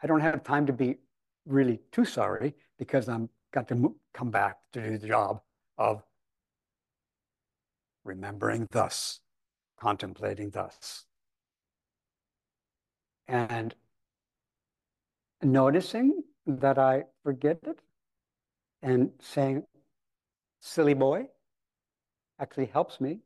I 0.00 0.06
don't 0.06 0.20
have 0.20 0.44
time 0.44 0.66
to 0.66 0.72
be 0.72 0.98
really 1.46 1.80
too 1.90 2.04
sorry 2.04 2.54
because 2.78 3.08
I'm 3.08 3.30
got 3.52 3.66
to 3.68 3.94
come 4.14 4.30
back 4.30 4.58
to 4.74 4.80
do 4.80 4.96
the 4.96 5.08
job 5.08 5.40
of 5.76 6.04
remembering 8.04 8.68
thus, 8.70 9.18
contemplating 9.76 10.50
thus. 10.50 11.06
And 13.30 13.76
noticing 15.40 16.24
that 16.48 16.78
I 16.78 17.04
forget 17.22 17.60
it 17.62 17.78
and 18.82 19.12
saying, 19.20 19.62
silly 20.58 20.94
boy, 20.94 21.28
actually 22.40 22.66
helps 22.66 23.00
me 23.00 23.20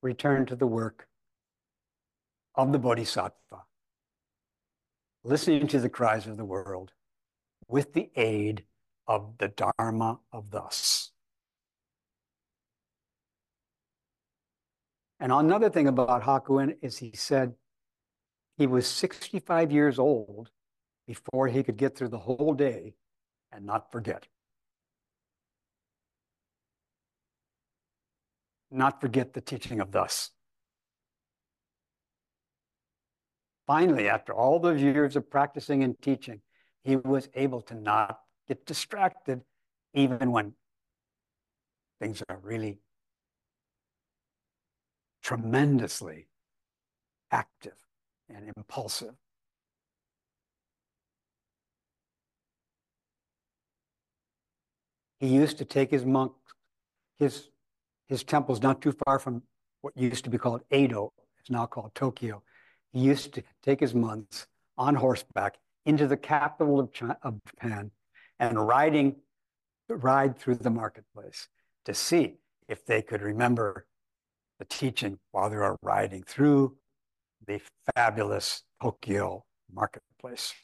return 0.00 0.46
to 0.46 0.56
the 0.56 0.66
work 0.66 1.06
of 2.54 2.72
the 2.72 2.78
Bodhisattva, 2.78 3.64
listening 5.22 5.66
to 5.66 5.80
the 5.80 5.90
cries 5.90 6.26
of 6.26 6.38
the 6.38 6.46
world 6.46 6.92
with 7.68 7.92
the 7.92 8.10
aid 8.16 8.64
of 9.06 9.36
the 9.36 9.48
Dharma 9.48 10.20
of 10.32 10.50
thus. 10.50 11.10
And 15.18 15.30
another 15.30 15.68
thing 15.68 15.88
about 15.88 16.22
Hakuin 16.22 16.78
is 16.80 16.96
he 16.96 17.12
said 17.14 17.52
he 18.60 18.66
was 18.66 18.86
65 18.86 19.72
years 19.72 19.98
old 19.98 20.50
before 21.06 21.48
he 21.48 21.62
could 21.62 21.78
get 21.78 21.96
through 21.96 22.10
the 22.10 22.18
whole 22.18 22.52
day 22.52 22.92
and 23.50 23.64
not 23.64 23.90
forget. 23.90 24.26
Not 28.70 29.00
forget 29.00 29.32
the 29.32 29.40
teaching 29.40 29.80
of 29.80 29.92
thus. 29.92 30.28
Finally, 33.66 34.10
after 34.10 34.34
all 34.34 34.58
those 34.58 34.82
years 34.82 35.16
of 35.16 35.30
practicing 35.30 35.82
and 35.82 35.98
teaching, 36.02 36.42
he 36.84 36.96
was 36.96 37.30
able 37.32 37.62
to 37.62 37.74
not 37.74 38.18
get 38.46 38.66
distracted 38.66 39.40
even 39.94 40.32
when 40.32 40.52
things 41.98 42.22
are 42.28 42.38
really 42.42 42.76
tremendously 45.22 46.28
active 47.30 47.72
and 48.34 48.52
impulsive. 48.56 49.14
He 55.18 55.28
used 55.28 55.58
to 55.58 55.64
take 55.64 55.90
his 55.90 56.04
monks, 56.04 56.38
his, 57.18 57.48
his 58.08 58.24
temple's 58.24 58.62
not 58.62 58.80
too 58.80 58.94
far 59.04 59.18
from 59.18 59.42
what 59.82 59.96
used 59.96 60.24
to 60.24 60.30
be 60.30 60.38
called 60.38 60.62
Edo. 60.70 61.12
It's 61.38 61.50
now 61.50 61.66
called 61.66 61.94
Tokyo. 61.94 62.42
He 62.92 63.00
used 63.00 63.34
to 63.34 63.42
take 63.62 63.80
his 63.80 63.94
monks 63.94 64.46
on 64.78 64.94
horseback 64.94 65.58
into 65.84 66.06
the 66.06 66.16
capital 66.16 66.80
of, 66.80 66.92
China, 66.92 67.18
of 67.22 67.40
Japan 67.44 67.90
and 68.38 68.66
riding, 68.66 69.16
ride 69.88 70.38
through 70.38 70.56
the 70.56 70.70
marketplace 70.70 71.48
to 71.84 71.92
see 71.92 72.36
if 72.68 72.86
they 72.86 73.02
could 73.02 73.20
remember 73.20 73.86
the 74.58 74.64
teaching 74.64 75.18
while 75.32 75.50
they 75.50 75.56
were 75.56 75.76
riding 75.82 76.22
through 76.22 76.76
the 77.46 77.60
fabulous 77.94 78.62
Tokyo 78.82 79.44
marketplace. 79.72 80.54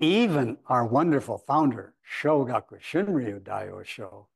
Even 0.00 0.58
our 0.66 0.84
wonderful 0.84 1.38
founder, 1.38 1.94
Shogaku 2.04 2.80
Shunryu 2.80 3.40
Daiosho, 3.40 4.26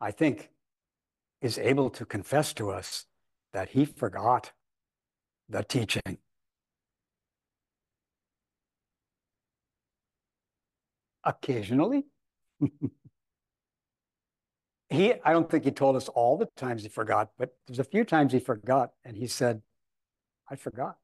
I 0.00 0.10
think 0.10 0.50
is 1.42 1.58
able 1.58 1.90
to 1.90 2.06
confess 2.06 2.54
to 2.54 2.70
us 2.70 3.04
that 3.52 3.70
he 3.70 3.84
forgot 3.84 4.52
the 5.48 5.62
teaching. 5.62 6.18
Occasionally. 11.24 12.06
he, 14.90 15.14
I 15.24 15.32
don't 15.32 15.50
think 15.50 15.64
he 15.64 15.70
told 15.70 15.96
us 15.96 16.08
all 16.08 16.36
the 16.36 16.48
times 16.56 16.82
he 16.82 16.88
forgot, 16.88 17.30
but 17.38 17.54
there's 17.66 17.78
a 17.78 17.84
few 17.84 18.04
times 18.04 18.32
he 18.32 18.40
forgot, 18.40 18.90
and 19.04 19.16
he 19.16 19.26
said, 19.26 19.62
I 20.50 20.56
forgot. 20.56 20.96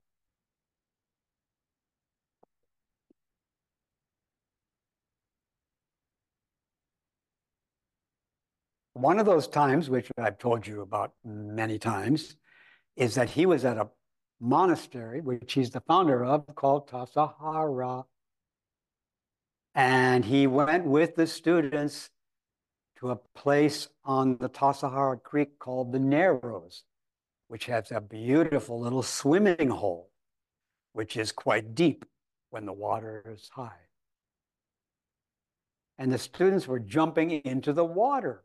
One 8.92 9.18
of 9.18 9.24
those 9.24 9.48
times, 9.48 9.88
which 9.88 10.10
I've 10.18 10.38
told 10.38 10.66
you 10.66 10.82
about 10.82 11.12
many 11.24 11.78
times, 11.78 12.36
is 12.96 13.14
that 13.14 13.30
he 13.30 13.46
was 13.46 13.64
at 13.64 13.78
a 13.78 13.88
monastery, 14.40 15.22
which 15.22 15.54
he's 15.54 15.70
the 15.70 15.80
founder 15.80 16.22
of, 16.22 16.54
called 16.54 16.90
Tassajara. 16.90 18.04
And 19.74 20.24
he 20.24 20.46
went 20.46 20.84
with 20.84 21.16
the 21.16 21.26
students 21.26 22.10
to 23.00 23.10
a 23.10 23.16
place 23.16 23.88
on 24.04 24.36
the 24.38 24.48
Tassajara 24.48 25.22
Creek 25.22 25.58
called 25.58 25.90
the 25.90 25.98
Narrows, 25.98 26.84
which 27.48 27.66
has 27.66 27.90
a 27.90 28.00
beautiful 28.00 28.78
little 28.78 29.02
swimming 29.02 29.70
hole, 29.70 30.10
which 30.92 31.16
is 31.16 31.32
quite 31.32 31.74
deep 31.74 32.04
when 32.50 32.66
the 32.66 32.72
water 32.72 33.24
is 33.32 33.50
high. 33.54 33.72
And 35.98 36.12
the 36.12 36.18
students 36.18 36.66
were 36.66 36.78
jumping 36.78 37.30
into 37.30 37.72
the 37.72 37.84
water. 37.84 38.44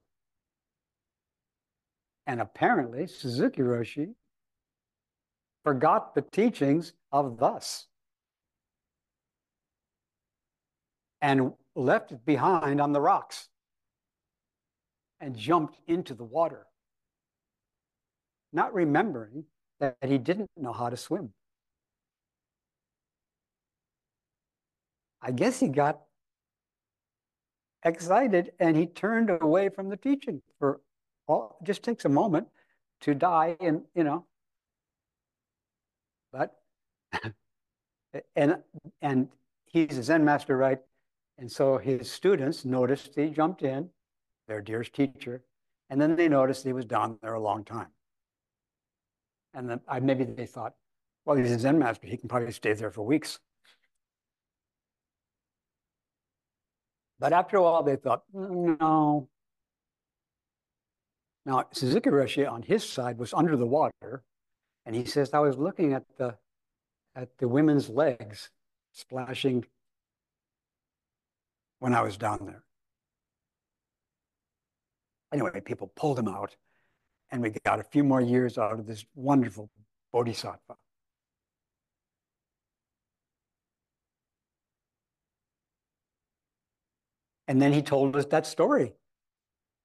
And 2.26 2.40
apparently, 2.40 3.08
Suzuki 3.08 3.62
Roshi 3.62 4.14
forgot 5.64 6.16
the 6.16 6.22
teachings 6.22 6.94
of 7.12 7.38
thus 7.38 7.88
and 11.22 11.54
left 11.76 12.12
it 12.12 12.26
behind 12.26 12.80
on 12.80 12.94
the 12.94 13.02
rocks. 13.02 13.50
And 15.26 15.36
jumped 15.36 15.80
into 15.88 16.14
the 16.14 16.24
water, 16.24 16.68
not 18.54 18.72
remembering 18.76 19.46
that 19.80 19.98
he 20.06 20.20
didn't 20.20 20.52
know 20.56 20.72
how 20.72 20.88
to 20.88 20.96
swim. 20.96 21.34
I 25.24 25.32
guess 25.32 25.60
he 25.60 25.68
got 25.68 26.02
excited 27.84 28.52
and 28.60 28.78
he 28.78 28.86
turned 28.86 29.32
away 29.42 29.70
from 29.70 29.90
the 29.90 29.98
teaching 29.98 30.44
for 30.60 30.82
all 31.28 31.58
just 31.64 31.82
takes 31.82 32.06
a 32.06 32.10
moment 32.10 32.48
to 33.02 33.16
die 33.16 33.58
and 33.60 33.82
you 33.96 34.04
know 34.04 34.26
but 36.32 36.56
and 38.36 38.58
and 39.02 39.30
he's 39.66 39.98
a 40.00 40.04
zen 40.04 40.26
master 40.26 40.58
right 40.58 40.80
and 41.38 41.52
so 41.52 41.78
his 41.78 42.12
students 42.12 42.66
noticed 42.66 43.14
he 43.16 43.30
jumped 43.30 43.62
in 43.62 43.90
their 44.48 44.62
dearest 44.62 44.94
teacher 44.94 45.44
and 45.90 46.00
then 46.00 46.16
they 46.16 46.28
noticed 46.28 46.64
he 46.64 46.74
was 46.74 46.86
down 46.86 47.18
there 47.22 47.34
a 47.34 47.42
long 47.42 47.64
time 47.64 47.90
and 49.54 49.70
then 49.70 49.80
I, 49.88 50.00
maybe 50.00 50.24
they 50.24 50.46
thought 50.46 50.74
well 51.26 51.36
he's 51.36 51.52
a 51.52 51.60
zen 51.60 51.80
master 51.80 52.08
he 52.08 52.18
can 52.18 52.30
probably 52.30 52.52
stay 52.52 52.74
there 52.74 52.92
for 52.92 53.04
weeks 53.04 53.40
But 57.20 57.34
after 57.34 57.58
a 57.58 57.64
while, 57.64 57.84
they 57.84 57.96
thought, 57.96 58.24
no. 58.34 59.30
Now, 61.46 61.66
Suzuki 61.72 62.10
Roshi 62.10 62.50
on 62.50 62.64
his 62.64 62.88
side 62.88 63.18
was 63.18 63.34
under 63.34 63.56
the 63.56 63.66
water, 63.66 64.24
and 64.86 64.96
he 64.96 65.06
says, 65.06 65.34
I 65.34 65.40
was 65.40 65.58
looking 65.58 65.94
at 65.94 66.04
the 66.18 66.38
at 67.16 67.38
the 67.38 67.48
women's 67.48 67.90
legs 67.90 68.50
splashing 68.92 69.66
when 71.80 71.96
I 71.96 72.02
was 72.02 72.18
down 72.18 72.46
there. 72.46 72.65
Anyway, 75.36 75.60
people 75.60 75.92
pulled 75.98 76.18
him 76.18 76.30
out, 76.30 76.56
and 77.30 77.42
we 77.42 77.50
got 77.66 77.82
a 77.82 77.84
few 77.84 78.06
more 78.06 78.22
years 78.22 78.58
out 78.58 78.80
of 78.80 78.88
this 78.88 79.04
wonderful 79.16 79.70
bodhisattva. 80.14 80.78
And 87.50 87.62
then 87.62 87.74
he 87.74 87.82
told 87.82 88.16
us 88.16 88.28
that 88.28 88.48
story. 88.48 88.94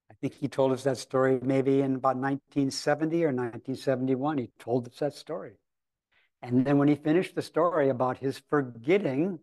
I 0.08 0.14
think 0.20 0.34
he 0.34 0.46
told 0.46 0.70
us 0.70 0.84
that 0.84 0.98
story 0.98 1.40
maybe 1.42 1.80
in 1.80 1.96
about 1.96 2.14
1970 2.14 3.24
or 3.24 3.32
1971. 3.32 4.38
He 4.38 4.50
told 4.60 4.86
us 4.86 5.00
that 5.00 5.14
story. 5.14 5.54
And 6.42 6.64
then 6.64 6.78
when 6.78 6.86
he 6.86 6.94
finished 6.94 7.34
the 7.34 7.42
story 7.42 7.88
about 7.88 8.18
his 8.18 8.40
forgetting 8.48 9.40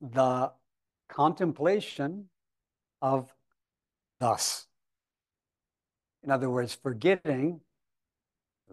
the 0.00 0.52
contemplation 1.10 2.28
of 3.02 3.32
thus. 4.20 4.66
In 6.22 6.30
other 6.30 6.48
words, 6.48 6.74
forgetting 6.74 7.60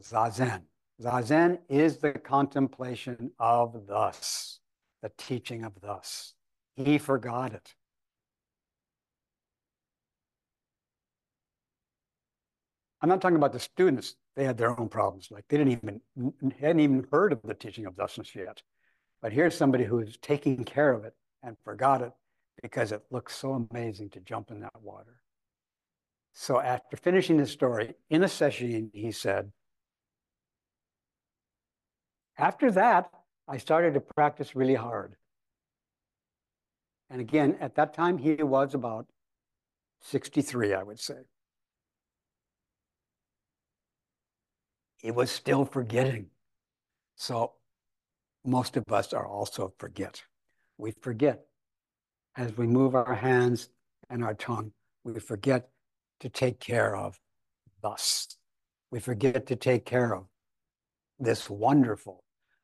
zazen. 0.02 0.62
Zazen 1.02 1.60
is 1.70 1.98
the 1.98 2.14
contemplation 2.14 3.32
of 3.40 3.88
thus 3.88 4.60
the 5.02 5.12
teaching 5.18 5.64
of 5.64 5.74
thus. 5.82 6.34
He 6.76 6.98
forgot 6.98 7.54
it. 7.54 7.76
I'm 13.02 13.10
not 13.10 13.22
talking 13.22 13.38
about 13.38 13.54
the 13.54 13.60
students. 13.60 14.16
They 14.36 14.44
had 14.44 14.58
their 14.58 14.80
own 14.80 14.90
problems. 14.90 15.30
Like 15.30 15.46
they 15.48 15.58
didn't 15.58 15.74
even 15.74 16.02
hadn't 16.60 16.80
even 16.80 17.08
heard 17.12 17.32
of 17.32 17.42
the 17.44 17.54
teaching 17.54 17.86
of 17.86 17.96
thusness 17.96 18.36
yet. 18.36 18.62
But 19.22 19.34
here's 19.34 19.56
somebody 19.56 19.84
who's 19.84 20.18
taking 20.18 20.64
care 20.64 20.92
of 20.92 21.06
it 21.06 21.14
and 21.44 21.56
forgot 21.64 22.02
it 22.02 22.12
because 22.62 22.92
it 22.92 23.04
looks 23.12 23.36
so 23.36 23.68
amazing 23.72 24.10
to 24.12 24.20
jump 24.20 24.52
in 24.52 24.60
that 24.62 24.82
water. 24.82 25.22
So 26.34 26.60
after 26.60 26.98
finishing 26.98 27.38
the 27.38 27.48
story 27.48 27.96
in 28.10 28.24
a 28.24 28.28
session, 28.28 28.92
he 28.94 29.12
said, 29.12 29.52
after 32.38 32.70
that, 32.72 33.10
I 33.48 33.58
started 33.58 33.94
to 33.96 34.02
practice 34.02 34.56
really 34.56 34.76
hard. 34.76 35.16
And 37.10 37.22
again, 37.22 37.58
at 37.60 37.76
that 37.76 37.94
time, 37.94 38.18
he 38.18 38.36
was 38.36 38.74
about 38.74 39.08
63, 40.02 40.74
I 40.74 40.84
would 40.84 41.00
say. 41.00 41.16
He 44.98 45.12
was 45.12 45.32
still 45.32 45.66
forgetting. 45.66 46.28
So 47.16 47.54
most 48.46 48.78
of 48.78 48.84
us 48.92 49.14
are 49.14 49.28
also 49.28 49.74
forget. 49.80 50.22
We 50.78 50.92
forget 51.02 51.46
as 52.38 52.56
we 52.56 52.68
move 52.68 52.94
our 52.96 53.16
hands 53.16 53.70
and 54.10 54.24
our 54.24 54.36
tongue, 54.36 54.72
we 55.04 55.20
forget 55.20 55.70
to 56.20 56.30
take 56.30 56.60
care 56.60 56.96
of 56.96 57.20
thus. 57.82 58.38
We 58.92 59.00
forget 59.00 59.48
to 59.48 59.56
take 59.56 59.86
care 59.86 60.16
of 60.16 60.26
this 61.20 61.50
wonderful 61.50 62.24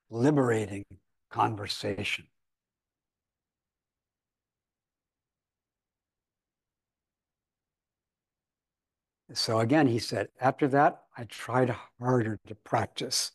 liberating 0.10 0.86
conversation. 1.32 2.28
So 9.34 9.60
again, 9.60 9.88
he 9.88 9.98
said, 9.98 10.28
after 10.40 10.68
that, 10.68 11.02
I 11.18 11.24
tried 11.24 11.76
harder 12.00 12.40
to 12.46 12.56
practice, 12.56 13.32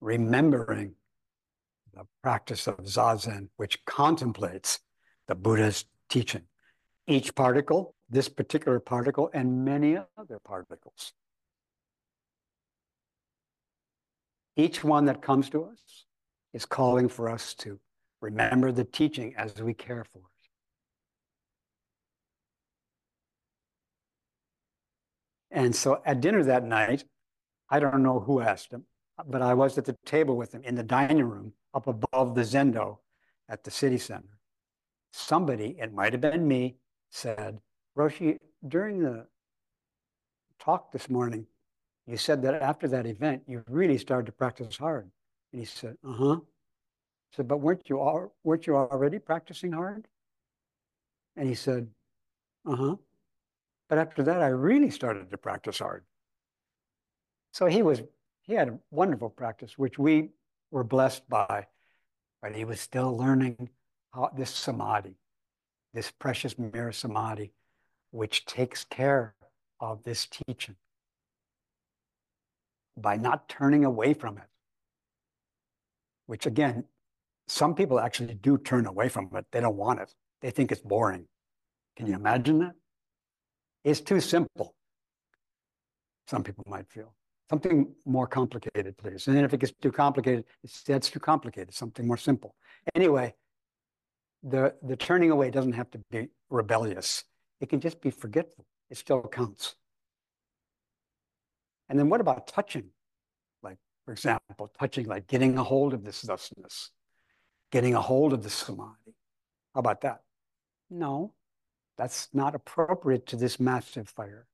remembering 0.00 0.96
the 1.94 2.04
practice 2.22 2.66
of 2.66 2.78
Zazen, 2.78 3.48
which 3.56 3.84
contemplates 3.84 4.80
the 5.28 5.34
Buddha's 5.34 5.84
teaching. 6.08 6.42
Each 7.06 7.34
particle, 7.34 7.94
this 8.08 8.28
particular 8.28 8.80
particle, 8.80 9.30
and 9.32 9.64
many 9.64 9.98
other 10.16 10.38
particles. 10.44 11.12
Each 14.56 14.84
one 14.84 15.06
that 15.06 15.22
comes 15.22 15.50
to 15.50 15.64
us 15.64 16.04
is 16.52 16.66
calling 16.66 17.08
for 17.08 17.28
us 17.28 17.54
to 17.54 17.80
remember 18.20 18.70
the 18.70 18.84
teaching 18.84 19.34
as 19.36 19.60
we 19.60 19.74
care 19.74 20.04
for 20.04 20.18
it. 20.18 20.24
And 25.50 25.74
so 25.74 26.02
at 26.04 26.20
dinner 26.20 26.44
that 26.44 26.64
night, 26.64 27.04
I 27.68 27.80
don't 27.80 28.02
know 28.02 28.20
who 28.20 28.40
asked 28.40 28.72
him, 28.72 28.84
but 29.28 29.42
I 29.42 29.54
was 29.54 29.78
at 29.78 29.84
the 29.84 29.96
table 30.04 30.36
with 30.36 30.52
him 30.52 30.62
in 30.64 30.74
the 30.74 30.82
dining 30.82 31.24
room 31.24 31.52
up 31.74 31.86
above 31.86 32.34
the 32.34 32.42
Zendo 32.42 32.98
at 33.48 33.64
the 33.64 33.70
city 33.70 33.98
center. 33.98 34.38
Somebody, 35.12 35.76
it 35.78 35.92
might 35.92 36.12
have 36.12 36.20
been 36.20 36.46
me, 36.46 36.76
said, 37.10 37.60
Roshi, 37.96 38.38
during 38.66 39.00
the 39.00 39.26
talk 40.58 40.92
this 40.92 41.10
morning, 41.10 41.46
you 42.06 42.16
said 42.16 42.42
that 42.42 42.54
after 42.62 42.88
that 42.88 43.06
event, 43.06 43.42
you 43.46 43.62
really 43.68 43.98
started 43.98 44.26
to 44.26 44.32
practice 44.32 44.76
hard. 44.76 45.10
And 45.52 45.60
he 45.60 45.66
said, 45.66 45.96
uh 46.06 46.12
huh. 46.12 46.36
I 46.36 47.36
said, 47.36 47.48
but 47.48 47.58
weren't 47.58 47.88
you, 47.88 48.00
all, 48.00 48.34
weren't 48.44 48.66
you 48.66 48.76
already 48.76 49.18
practicing 49.18 49.72
hard? 49.72 50.08
And 51.36 51.48
he 51.48 51.54
said, 51.54 51.88
uh 52.66 52.76
huh. 52.76 52.96
But 53.88 53.98
after 53.98 54.22
that, 54.22 54.40
I 54.42 54.48
really 54.48 54.90
started 54.90 55.30
to 55.30 55.36
practice 55.36 55.78
hard. 55.78 56.04
So 57.52 57.66
he 57.66 57.82
was, 57.82 58.02
he 58.42 58.54
had 58.54 58.68
a 58.68 58.78
wonderful 58.90 59.30
practice, 59.30 59.78
which 59.78 59.98
we 59.98 60.30
were 60.70 60.84
blessed 60.84 61.28
by, 61.28 61.66
but 62.40 62.54
he 62.54 62.64
was 62.64 62.80
still 62.80 63.16
learning 63.16 63.70
how 64.12 64.30
this 64.36 64.50
samadhi, 64.50 65.16
this 65.94 66.10
precious 66.10 66.58
mirror 66.58 66.92
samadhi, 66.92 67.52
which 68.10 68.44
takes 68.44 68.84
care 68.84 69.34
of 69.80 70.02
this 70.02 70.26
teaching 70.26 70.76
by 72.96 73.16
not 73.16 73.48
turning 73.48 73.84
away 73.84 74.12
from 74.12 74.38
it. 74.38 74.44
Which 76.26 76.46
again, 76.46 76.84
some 77.48 77.74
people 77.74 78.00
actually 78.00 78.34
do 78.34 78.58
turn 78.58 78.86
away 78.86 79.08
from 79.08 79.30
it. 79.34 79.46
They 79.50 79.60
don't 79.60 79.76
want 79.76 80.00
it. 80.00 80.14
They 80.40 80.50
think 80.50 80.72
it's 80.72 80.80
boring. 80.80 81.26
Can 81.96 82.06
you 82.06 82.14
imagine 82.14 82.58
that? 82.60 82.74
It's 83.84 84.00
too 84.00 84.20
simple. 84.20 84.74
Some 86.26 86.42
people 86.42 86.64
might 86.68 86.88
feel. 86.88 87.14
Something 87.52 87.92
more 88.06 88.26
complicated, 88.26 88.96
please. 88.96 89.26
And 89.26 89.36
then 89.36 89.44
if 89.44 89.52
it 89.52 89.60
gets 89.60 89.74
too 89.82 89.92
complicated, 89.92 90.46
that's 90.86 91.10
too 91.10 91.20
complicated, 91.20 91.74
something 91.74 92.06
more 92.06 92.16
simple. 92.16 92.54
Anyway, 92.94 93.34
the, 94.42 94.74
the 94.82 94.96
turning 94.96 95.30
away 95.30 95.50
doesn't 95.50 95.74
have 95.74 95.90
to 95.90 95.98
be 96.10 96.28
rebellious. 96.48 97.24
It 97.60 97.68
can 97.68 97.78
just 97.78 98.00
be 98.00 98.10
forgetful. 98.10 98.64
It 98.88 98.96
still 98.96 99.20
counts. 99.20 99.74
And 101.90 101.98
then 101.98 102.08
what 102.08 102.22
about 102.22 102.46
touching? 102.46 102.88
Like, 103.62 103.76
for 104.06 104.12
example, 104.12 104.72
touching, 104.80 105.04
like 105.04 105.26
getting 105.26 105.58
a 105.58 105.62
hold 105.62 105.92
of 105.92 106.04
this 106.04 106.22
thusness, 106.22 106.88
getting 107.70 107.94
a 107.94 108.00
hold 108.00 108.32
of 108.32 108.42
the 108.42 108.48
samadhi. 108.48 109.14
How 109.74 109.80
about 109.80 110.00
that? 110.00 110.22
No, 110.88 111.34
that's 111.98 112.30
not 112.32 112.54
appropriate 112.54 113.26
to 113.26 113.36
this 113.36 113.60
massive 113.60 114.08
fire. 114.08 114.46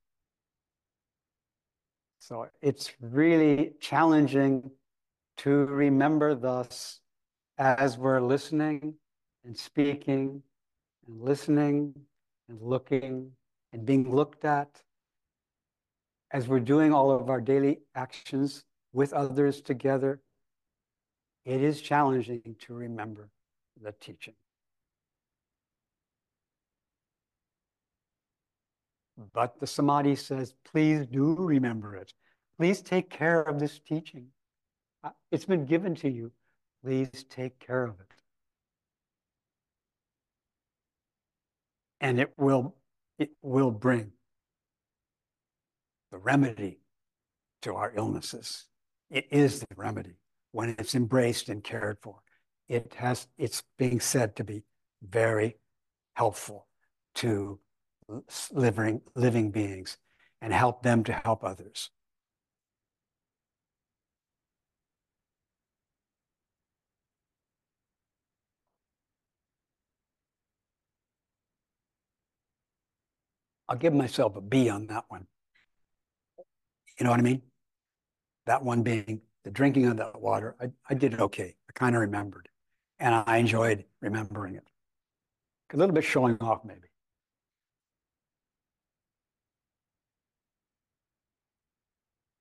So 2.18 2.48
it's 2.60 2.92
really 3.00 3.72
challenging 3.80 4.70
to 5.38 5.50
remember 5.50 6.34
thus 6.34 7.00
as 7.58 7.96
we're 7.96 8.20
listening 8.20 8.94
and 9.44 9.56
speaking 9.56 10.42
and 11.06 11.20
listening 11.20 11.94
and 12.48 12.60
looking 12.60 13.32
and 13.72 13.86
being 13.86 14.14
looked 14.14 14.44
at 14.44 14.82
as 16.30 16.46
we're 16.46 16.60
doing 16.60 16.92
all 16.92 17.10
of 17.10 17.30
our 17.30 17.40
daily 17.40 17.80
actions 17.94 18.64
with 18.92 19.12
others 19.12 19.60
together, 19.60 20.20
it 21.44 21.62
is 21.62 21.80
challenging 21.80 22.56
to 22.60 22.74
remember 22.74 23.30
the 23.80 23.92
teaching. 23.92 24.34
But 29.32 29.58
the 29.58 29.66
Samadhi 29.66 30.14
says, 30.14 30.54
please 30.64 31.06
do 31.06 31.34
remember 31.34 31.96
it. 31.96 32.12
Please 32.56 32.80
take 32.80 33.10
care 33.10 33.42
of 33.42 33.58
this 33.58 33.80
teaching. 33.80 34.28
Uh, 35.02 35.10
it's 35.32 35.44
been 35.44 35.64
given 35.64 35.94
to 35.96 36.08
you. 36.08 36.32
Please 36.84 37.24
take 37.28 37.58
care 37.58 37.84
of 37.84 37.98
it. 38.00 38.06
And 42.00 42.20
it 42.20 42.32
will, 42.36 42.76
it 43.18 43.30
will 43.42 43.72
bring 43.72 44.12
the 46.12 46.18
remedy 46.18 46.78
to 47.62 47.74
our 47.74 47.92
illnesses. 47.96 48.66
It 49.10 49.26
is 49.32 49.60
the 49.60 49.66
remedy 49.76 50.14
when 50.52 50.76
it's 50.78 50.94
embraced 50.94 51.48
and 51.48 51.64
cared 51.64 51.98
for. 52.00 52.20
It 52.68 52.94
has, 52.94 53.26
it's 53.36 53.64
being 53.78 53.98
said 53.98 54.36
to 54.36 54.44
be 54.44 54.62
very 55.02 55.56
helpful 56.14 56.66
to 57.16 57.58
living, 58.52 59.02
living 59.14 59.50
beings 59.50 59.98
and 60.40 60.52
help 60.52 60.82
them 60.82 61.04
to 61.04 61.12
help 61.12 61.44
others. 61.44 61.90
I'll 73.68 73.76
give 73.76 73.92
myself 73.92 74.34
a 74.36 74.40
B 74.40 74.70
on 74.70 74.86
that 74.86 75.04
one. 75.08 75.26
You 76.98 77.04
know 77.04 77.10
what 77.10 77.20
I 77.20 77.22
mean? 77.22 77.42
That 78.46 78.64
one 78.64 78.82
being 78.82 79.20
the 79.44 79.50
drinking 79.50 79.86
of 79.86 79.98
that 79.98 80.20
water. 80.20 80.56
I, 80.60 80.70
I 80.88 80.94
did 80.94 81.20
okay. 81.20 81.54
I 81.68 81.72
kind 81.74 81.94
of 81.94 82.00
remembered. 82.00 82.48
And 82.98 83.14
I 83.14 83.36
enjoyed 83.36 83.84
remembering 84.00 84.56
it. 84.56 84.64
A 85.72 85.76
little 85.76 85.94
bit 85.94 86.04
showing 86.04 86.38
off, 86.40 86.64
maybe. 86.64 86.87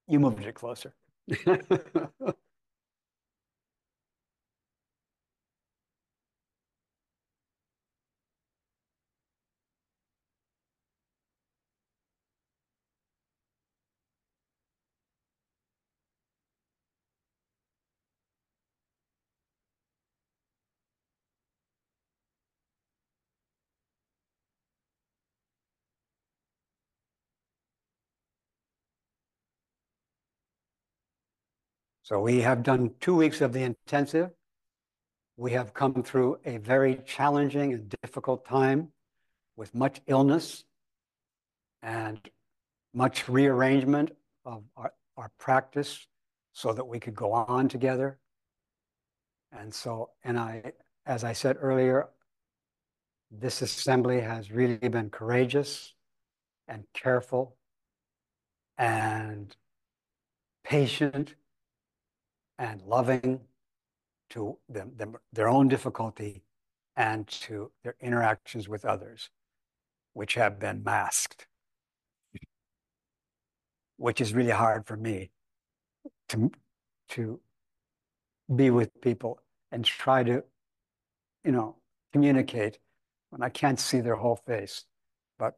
You 0.08 0.20
moved 0.20 0.46
it 0.46 0.56
closer. 0.56 0.94
So 32.08 32.22
we 32.22 32.40
have 32.40 32.64
done 32.64 32.92
two 33.02 33.18
weeks 33.18 33.42
of 33.42 33.52
the 33.52 33.64
intensive. 33.64 34.30
We 35.36 35.52
have 35.52 35.74
come 35.74 36.04
through 36.04 36.40
a 36.46 36.56
very 36.56 37.02
challenging 37.06 37.74
and 37.74 37.94
difficult 38.02 38.46
time 38.46 38.94
with 39.58 39.76
much 39.76 40.00
illness 40.08 40.64
and 41.84 42.18
much 42.94 43.28
rearrangement 43.28 44.16
of 44.46 44.64
our, 44.78 44.94
our 45.18 45.30
practice 45.38 46.08
so 46.54 46.72
that 46.72 46.88
we 46.88 46.98
could 46.98 47.14
go 47.14 47.34
on 47.34 47.68
together. 47.68 48.20
And 49.52 49.74
so, 49.74 50.12
and 50.24 50.40
I, 50.40 50.72
as 51.06 51.26
I 51.26 51.34
said 51.34 51.58
earlier, 51.60 52.08
this 53.30 53.62
assembly 53.62 54.22
has 54.22 54.50
really 54.50 54.78
been 54.78 55.10
courageous 55.10 55.94
and 56.70 56.86
careful 56.94 57.58
and 58.78 59.54
patient 60.64 61.36
and 62.58 62.82
loving 62.82 63.42
to 64.32 64.58
them, 64.68 64.92
them, 64.98 65.16
their 65.32 65.48
own 65.48 65.68
difficulty 65.68 66.44
and 66.96 67.28
to 67.28 67.72
their 67.84 67.96
interactions 68.02 68.68
with 68.68 68.84
others, 68.84 69.30
which 70.14 70.34
have 70.34 70.60
been 70.60 70.84
masked, 70.84 71.48
which 73.98 74.20
is 74.20 74.34
really 74.34 74.52
hard 74.52 74.86
for 74.86 74.98
me 74.98 75.30
to, 76.30 76.52
to 77.10 77.40
be 78.54 78.70
with 78.70 79.00
people 79.02 79.40
and 79.72 79.86
try 79.86 80.24
to, 80.24 80.44
you 81.44 81.52
know, 81.52 81.76
communicate 82.12 82.80
when 83.30 83.44
I 83.44 83.50
can't 83.50 83.80
see 83.80 84.00
their 84.00 84.16
whole 84.16 84.38
face. 84.48 84.86
But 85.38 85.54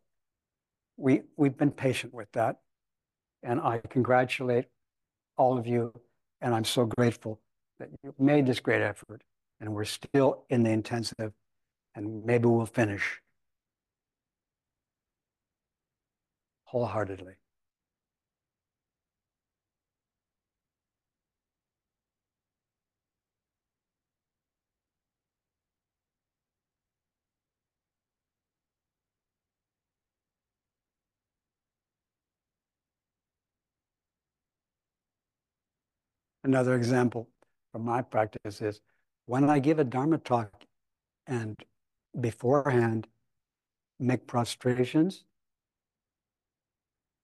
we, 0.97 1.21
we've 1.37 1.57
been 1.57 1.71
patient 1.71 2.13
with 2.13 2.31
that. 2.33 2.59
And 3.41 3.61
I 3.61 3.79
congratulate 3.89 4.65
all 5.37 5.57
of 5.57 5.65
you 5.65 5.93
and 6.41 6.53
I'm 6.53 6.65
so 6.65 6.85
grateful 6.85 7.39
that 7.79 7.89
you 8.03 8.13
made 8.17 8.45
this 8.45 8.59
great 8.59 8.81
effort 8.81 9.23
and 9.59 9.73
we're 9.73 9.85
still 9.85 10.45
in 10.49 10.63
the 10.63 10.71
intensive 10.71 11.33
and 11.95 12.25
maybe 12.25 12.47
we'll 12.47 12.65
finish 12.65 13.21
wholeheartedly. 16.65 17.33
Another 36.43 36.75
example 36.75 37.29
from 37.71 37.83
my 37.83 38.01
practice 38.01 38.61
is 38.61 38.81
when 39.25 39.49
I 39.49 39.59
give 39.59 39.79
a 39.79 39.83
Dharma 39.83 40.17
talk 40.17 40.51
and 41.27 41.57
beforehand 42.19 43.07
make 43.99 44.25
prostrations, 44.25 45.25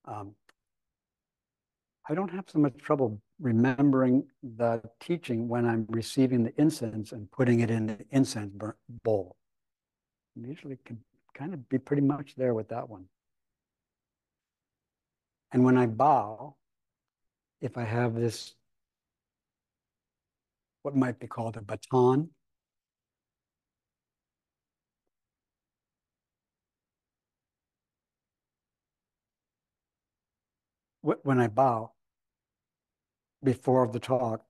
um, 0.06 0.36
I 2.08 2.14
don't 2.14 2.30
have 2.30 2.46
so 2.48 2.60
much 2.60 2.78
trouble 2.78 3.20
remembering 3.40 4.28
the 4.44 4.82
teaching 5.00 5.48
when 5.48 5.66
I'm 5.66 5.88
receiving 5.90 6.44
the 6.44 6.54
incense 6.62 7.12
and 7.12 7.32
putting 7.32 7.62
it 7.62 7.72
in 7.72 7.88
the 7.88 8.06
incense 8.12 8.54
bowl. 9.04 9.36
I 10.38 10.48
usually 10.48 10.78
can 10.86 11.00
kind 11.34 11.54
of 11.54 11.68
be 11.68 11.80
pretty 11.80 12.04
much 12.04 12.36
there 12.36 12.54
with 12.54 12.70
that 12.70 12.90
one. 12.90 13.06
And 15.52 15.64
when 15.64 15.78
I 15.78 15.88
bow, 15.88 16.56
if 17.62 17.78
I 17.78 17.84
have 17.84 18.14
this 18.14 18.54
what 20.86 20.96
might 20.96 21.20
be 21.20 21.26
called 21.26 21.58
a 21.58 21.62
baton. 21.64 22.30
When 31.02 31.40
I 31.40 31.48
bow 31.48 31.94
before 33.44 33.88
the 33.88 34.00
talk, 34.00 34.46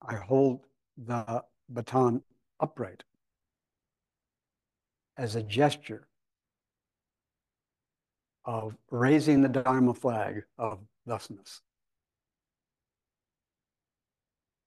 I 0.00 0.14
hold 0.14 0.60
the 0.96 1.42
baton 1.68 2.22
upright 2.60 3.02
as 5.16 5.34
a 5.34 5.42
gesture 5.42 6.06
of 8.44 8.76
raising 8.92 9.42
the 9.42 9.48
Dharma 9.48 9.94
flag 9.94 10.44
of 10.58 10.78
thusness. 11.08 11.60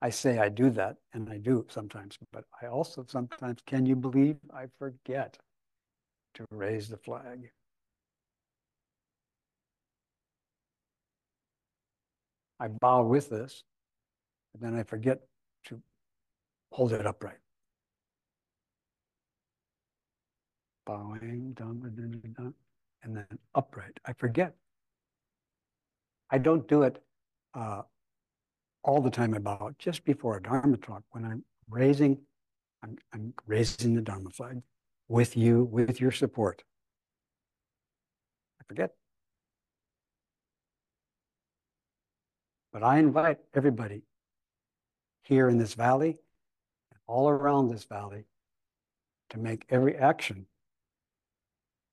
I 0.02 0.10
say 0.10 0.40
I 0.40 0.50
do 0.50 0.70
that, 0.72 0.98
and 1.14 1.30
I 1.30 1.38
do 1.38 1.66
sometimes, 1.70 2.18
but 2.32 2.44
I 2.62 2.68
also 2.68 3.06
sometimes, 3.08 3.60
can 3.66 3.86
you 3.86 3.96
believe 3.96 4.38
I 4.54 4.66
forget 4.78 5.38
to 6.36 6.46
raise 6.52 6.90
the 6.90 6.98
flag? 6.98 7.52
I 12.60 12.68
bow 12.68 13.04
with 13.04 13.30
this, 13.30 13.64
and 14.54 14.62
then 14.62 14.80
I 14.80 14.84
forget 14.84 15.22
to 15.66 15.82
hold 16.72 16.94
it 16.94 17.06
upright. 17.06 17.40
Bowing, 20.86 21.54
down, 21.54 21.80
down, 22.38 22.54
and 23.04 23.18
then 23.18 23.40
upright. 23.56 24.00
I 24.06 24.14
forget. 24.14 24.56
I 26.30 26.38
don't 26.38 26.68
do 26.68 26.84
it 26.84 27.04
uh, 27.54 27.84
all 28.86 29.02
the 29.02 29.10
time 29.10 29.34
about 29.34 29.78
just 29.80 30.06
before 30.06 30.38
a 30.38 30.42
Dharma 30.42 30.78
talk 30.78 31.04
when 31.10 31.26
I'm 31.26 31.44
raising, 31.70 32.20
I'm, 32.84 32.98
I'm 33.12 33.34
raising 33.48 33.96
the 33.96 34.02
Dharma 34.02 34.30
flag 34.30 34.62
with 35.08 35.36
you, 35.36 35.64
with 35.64 36.00
your 36.00 36.12
support. 36.12 36.64
I 38.62 38.64
forget. 38.68 38.92
But 42.72 42.84
I 42.84 43.00
invite 43.00 43.40
everybody 43.56 44.04
here 45.24 45.50
in 45.50 45.58
this 45.58 45.74
valley, 45.74 46.20
and 46.92 47.00
all 47.08 47.28
around 47.28 47.70
this 47.70 47.86
valley, 47.86 48.26
to 49.32 49.40
make 49.40 49.66
every 49.70 49.96
action 49.96 50.46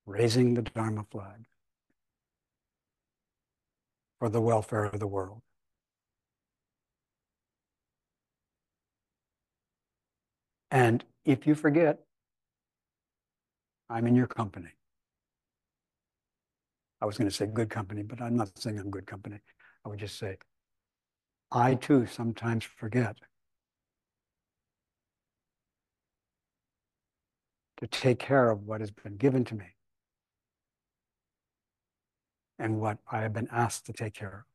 raising 0.05 0.53
the 0.53 0.61
Dharma 0.61 1.05
flag 1.09 1.47
for 4.19 4.29
the 4.29 4.41
welfare 4.41 4.83
of 4.83 4.99
the 4.99 5.07
world. 5.07 5.41
And 10.73 11.03
if 11.23 11.45
you 11.45 11.53
forget, 11.53 11.99
I'm 13.91 14.07
in 14.07 14.15
your 14.15 14.25
company. 14.25 14.71
I 16.99 17.05
was 17.05 17.15
going 17.15 17.29
to 17.29 17.35
say 17.35 17.45
good 17.45 17.69
company, 17.69 18.01
but 18.01 18.19
I'm 18.19 18.35
not 18.35 18.57
saying 18.57 18.79
I'm 18.79 18.89
good 18.89 19.05
company. 19.05 19.37
I 19.85 19.89
would 19.89 19.99
just 19.99 20.17
say, 20.17 20.37
I 21.51 21.75
too 21.75 22.07
sometimes 22.07 22.63
forget 22.63 23.17
to 27.77 27.85
take 27.85 28.17
care 28.17 28.49
of 28.49 28.63
what 28.63 28.81
has 28.81 28.89
been 28.89 29.17
given 29.17 29.45
to 29.45 29.55
me 29.55 29.75
and 32.57 32.81
what 32.81 32.97
I 33.11 33.21
have 33.21 33.33
been 33.33 33.49
asked 33.51 33.85
to 33.85 33.93
take 33.93 34.15
care 34.15 34.45
of. 34.47 34.52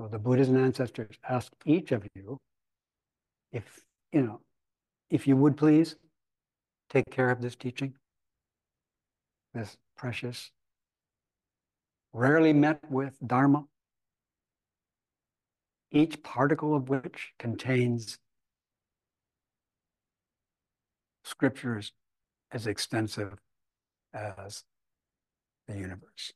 So 0.00 0.08
the 0.08 0.18
Buddhas 0.18 0.48
and 0.48 0.56
ancestors 0.56 1.14
ask 1.28 1.52
each 1.66 1.92
of 1.92 2.08
you 2.14 2.38
if, 3.52 3.80
you 4.12 4.22
know, 4.22 4.40
if 5.10 5.26
you 5.26 5.36
would 5.36 5.58
please 5.58 5.94
take 6.88 7.04
care 7.10 7.28
of 7.28 7.42
this 7.42 7.54
teaching, 7.54 7.92
this 9.52 9.76
precious, 9.98 10.52
rarely 12.14 12.54
met 12.54 12.80
with 12.90 13.18
Dharma, 13.26 13.66
each 15.90 16.22
particle 16.22 16.74
of 16.74 16.88
which 16.88 17.34
contains 17.38 18.16
scriptures 21.24 21.92
as 22.50 22.66
extensive 22.66 23.36
as 24.14 24.64
the 25.68 25.76
universe. 25.76 26.32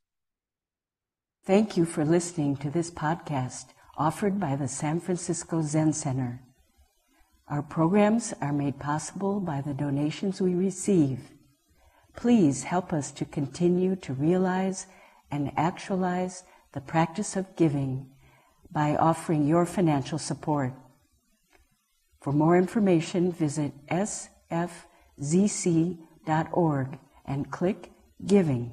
Thank 1.47 1.77
you 1.77 1.85
for 1.85 2.07
listening 2.07 2.57
to 2.57 2.71
this 2.71 2.91
podcast 2.91 3.67
offered 3.99 4.41
by 4.41 4.57
the 4.57 4.67
San 4.67 4.99
Francisco 4.99 5.61
Zen 5.61 5.93
Center. 5.93 6.41
Our 7.49 7.61
programs 7.61 8.33
are 8.41 8.55
made 8.55 8.79
possible 8.79 9.41
by 9.41 9.61
the 9.61 9.75
donations 9.75 10.41
we 10.41 10.55
receive. 10.55 11.19
Please 12.17 12.63
help 12.63 12.95
us 12.95 13.13
to 13.13 13.27
continue 13.27 13.95
to 13.97 14.15
realize 14.15 14.87
and 15.31 15.53
actualize 15.55 16.45
the 16.73 16.81
practice 16.81 17.37
of 17.37 17.57
giving 17.57 18.07
by 18.73 18.97
offering 18.97 19.47
your 19.47 19.67
financial 19.67 20.17
support. 20.17 20.73
For 22.23 22.33
more 22.33 22.57
information, 22.57 23.31
visit 23.31 23.75
sfzc.org 23.89 24.59
and 27.27 27.51
click 27.51 27.91
Giving. 28.25 28.73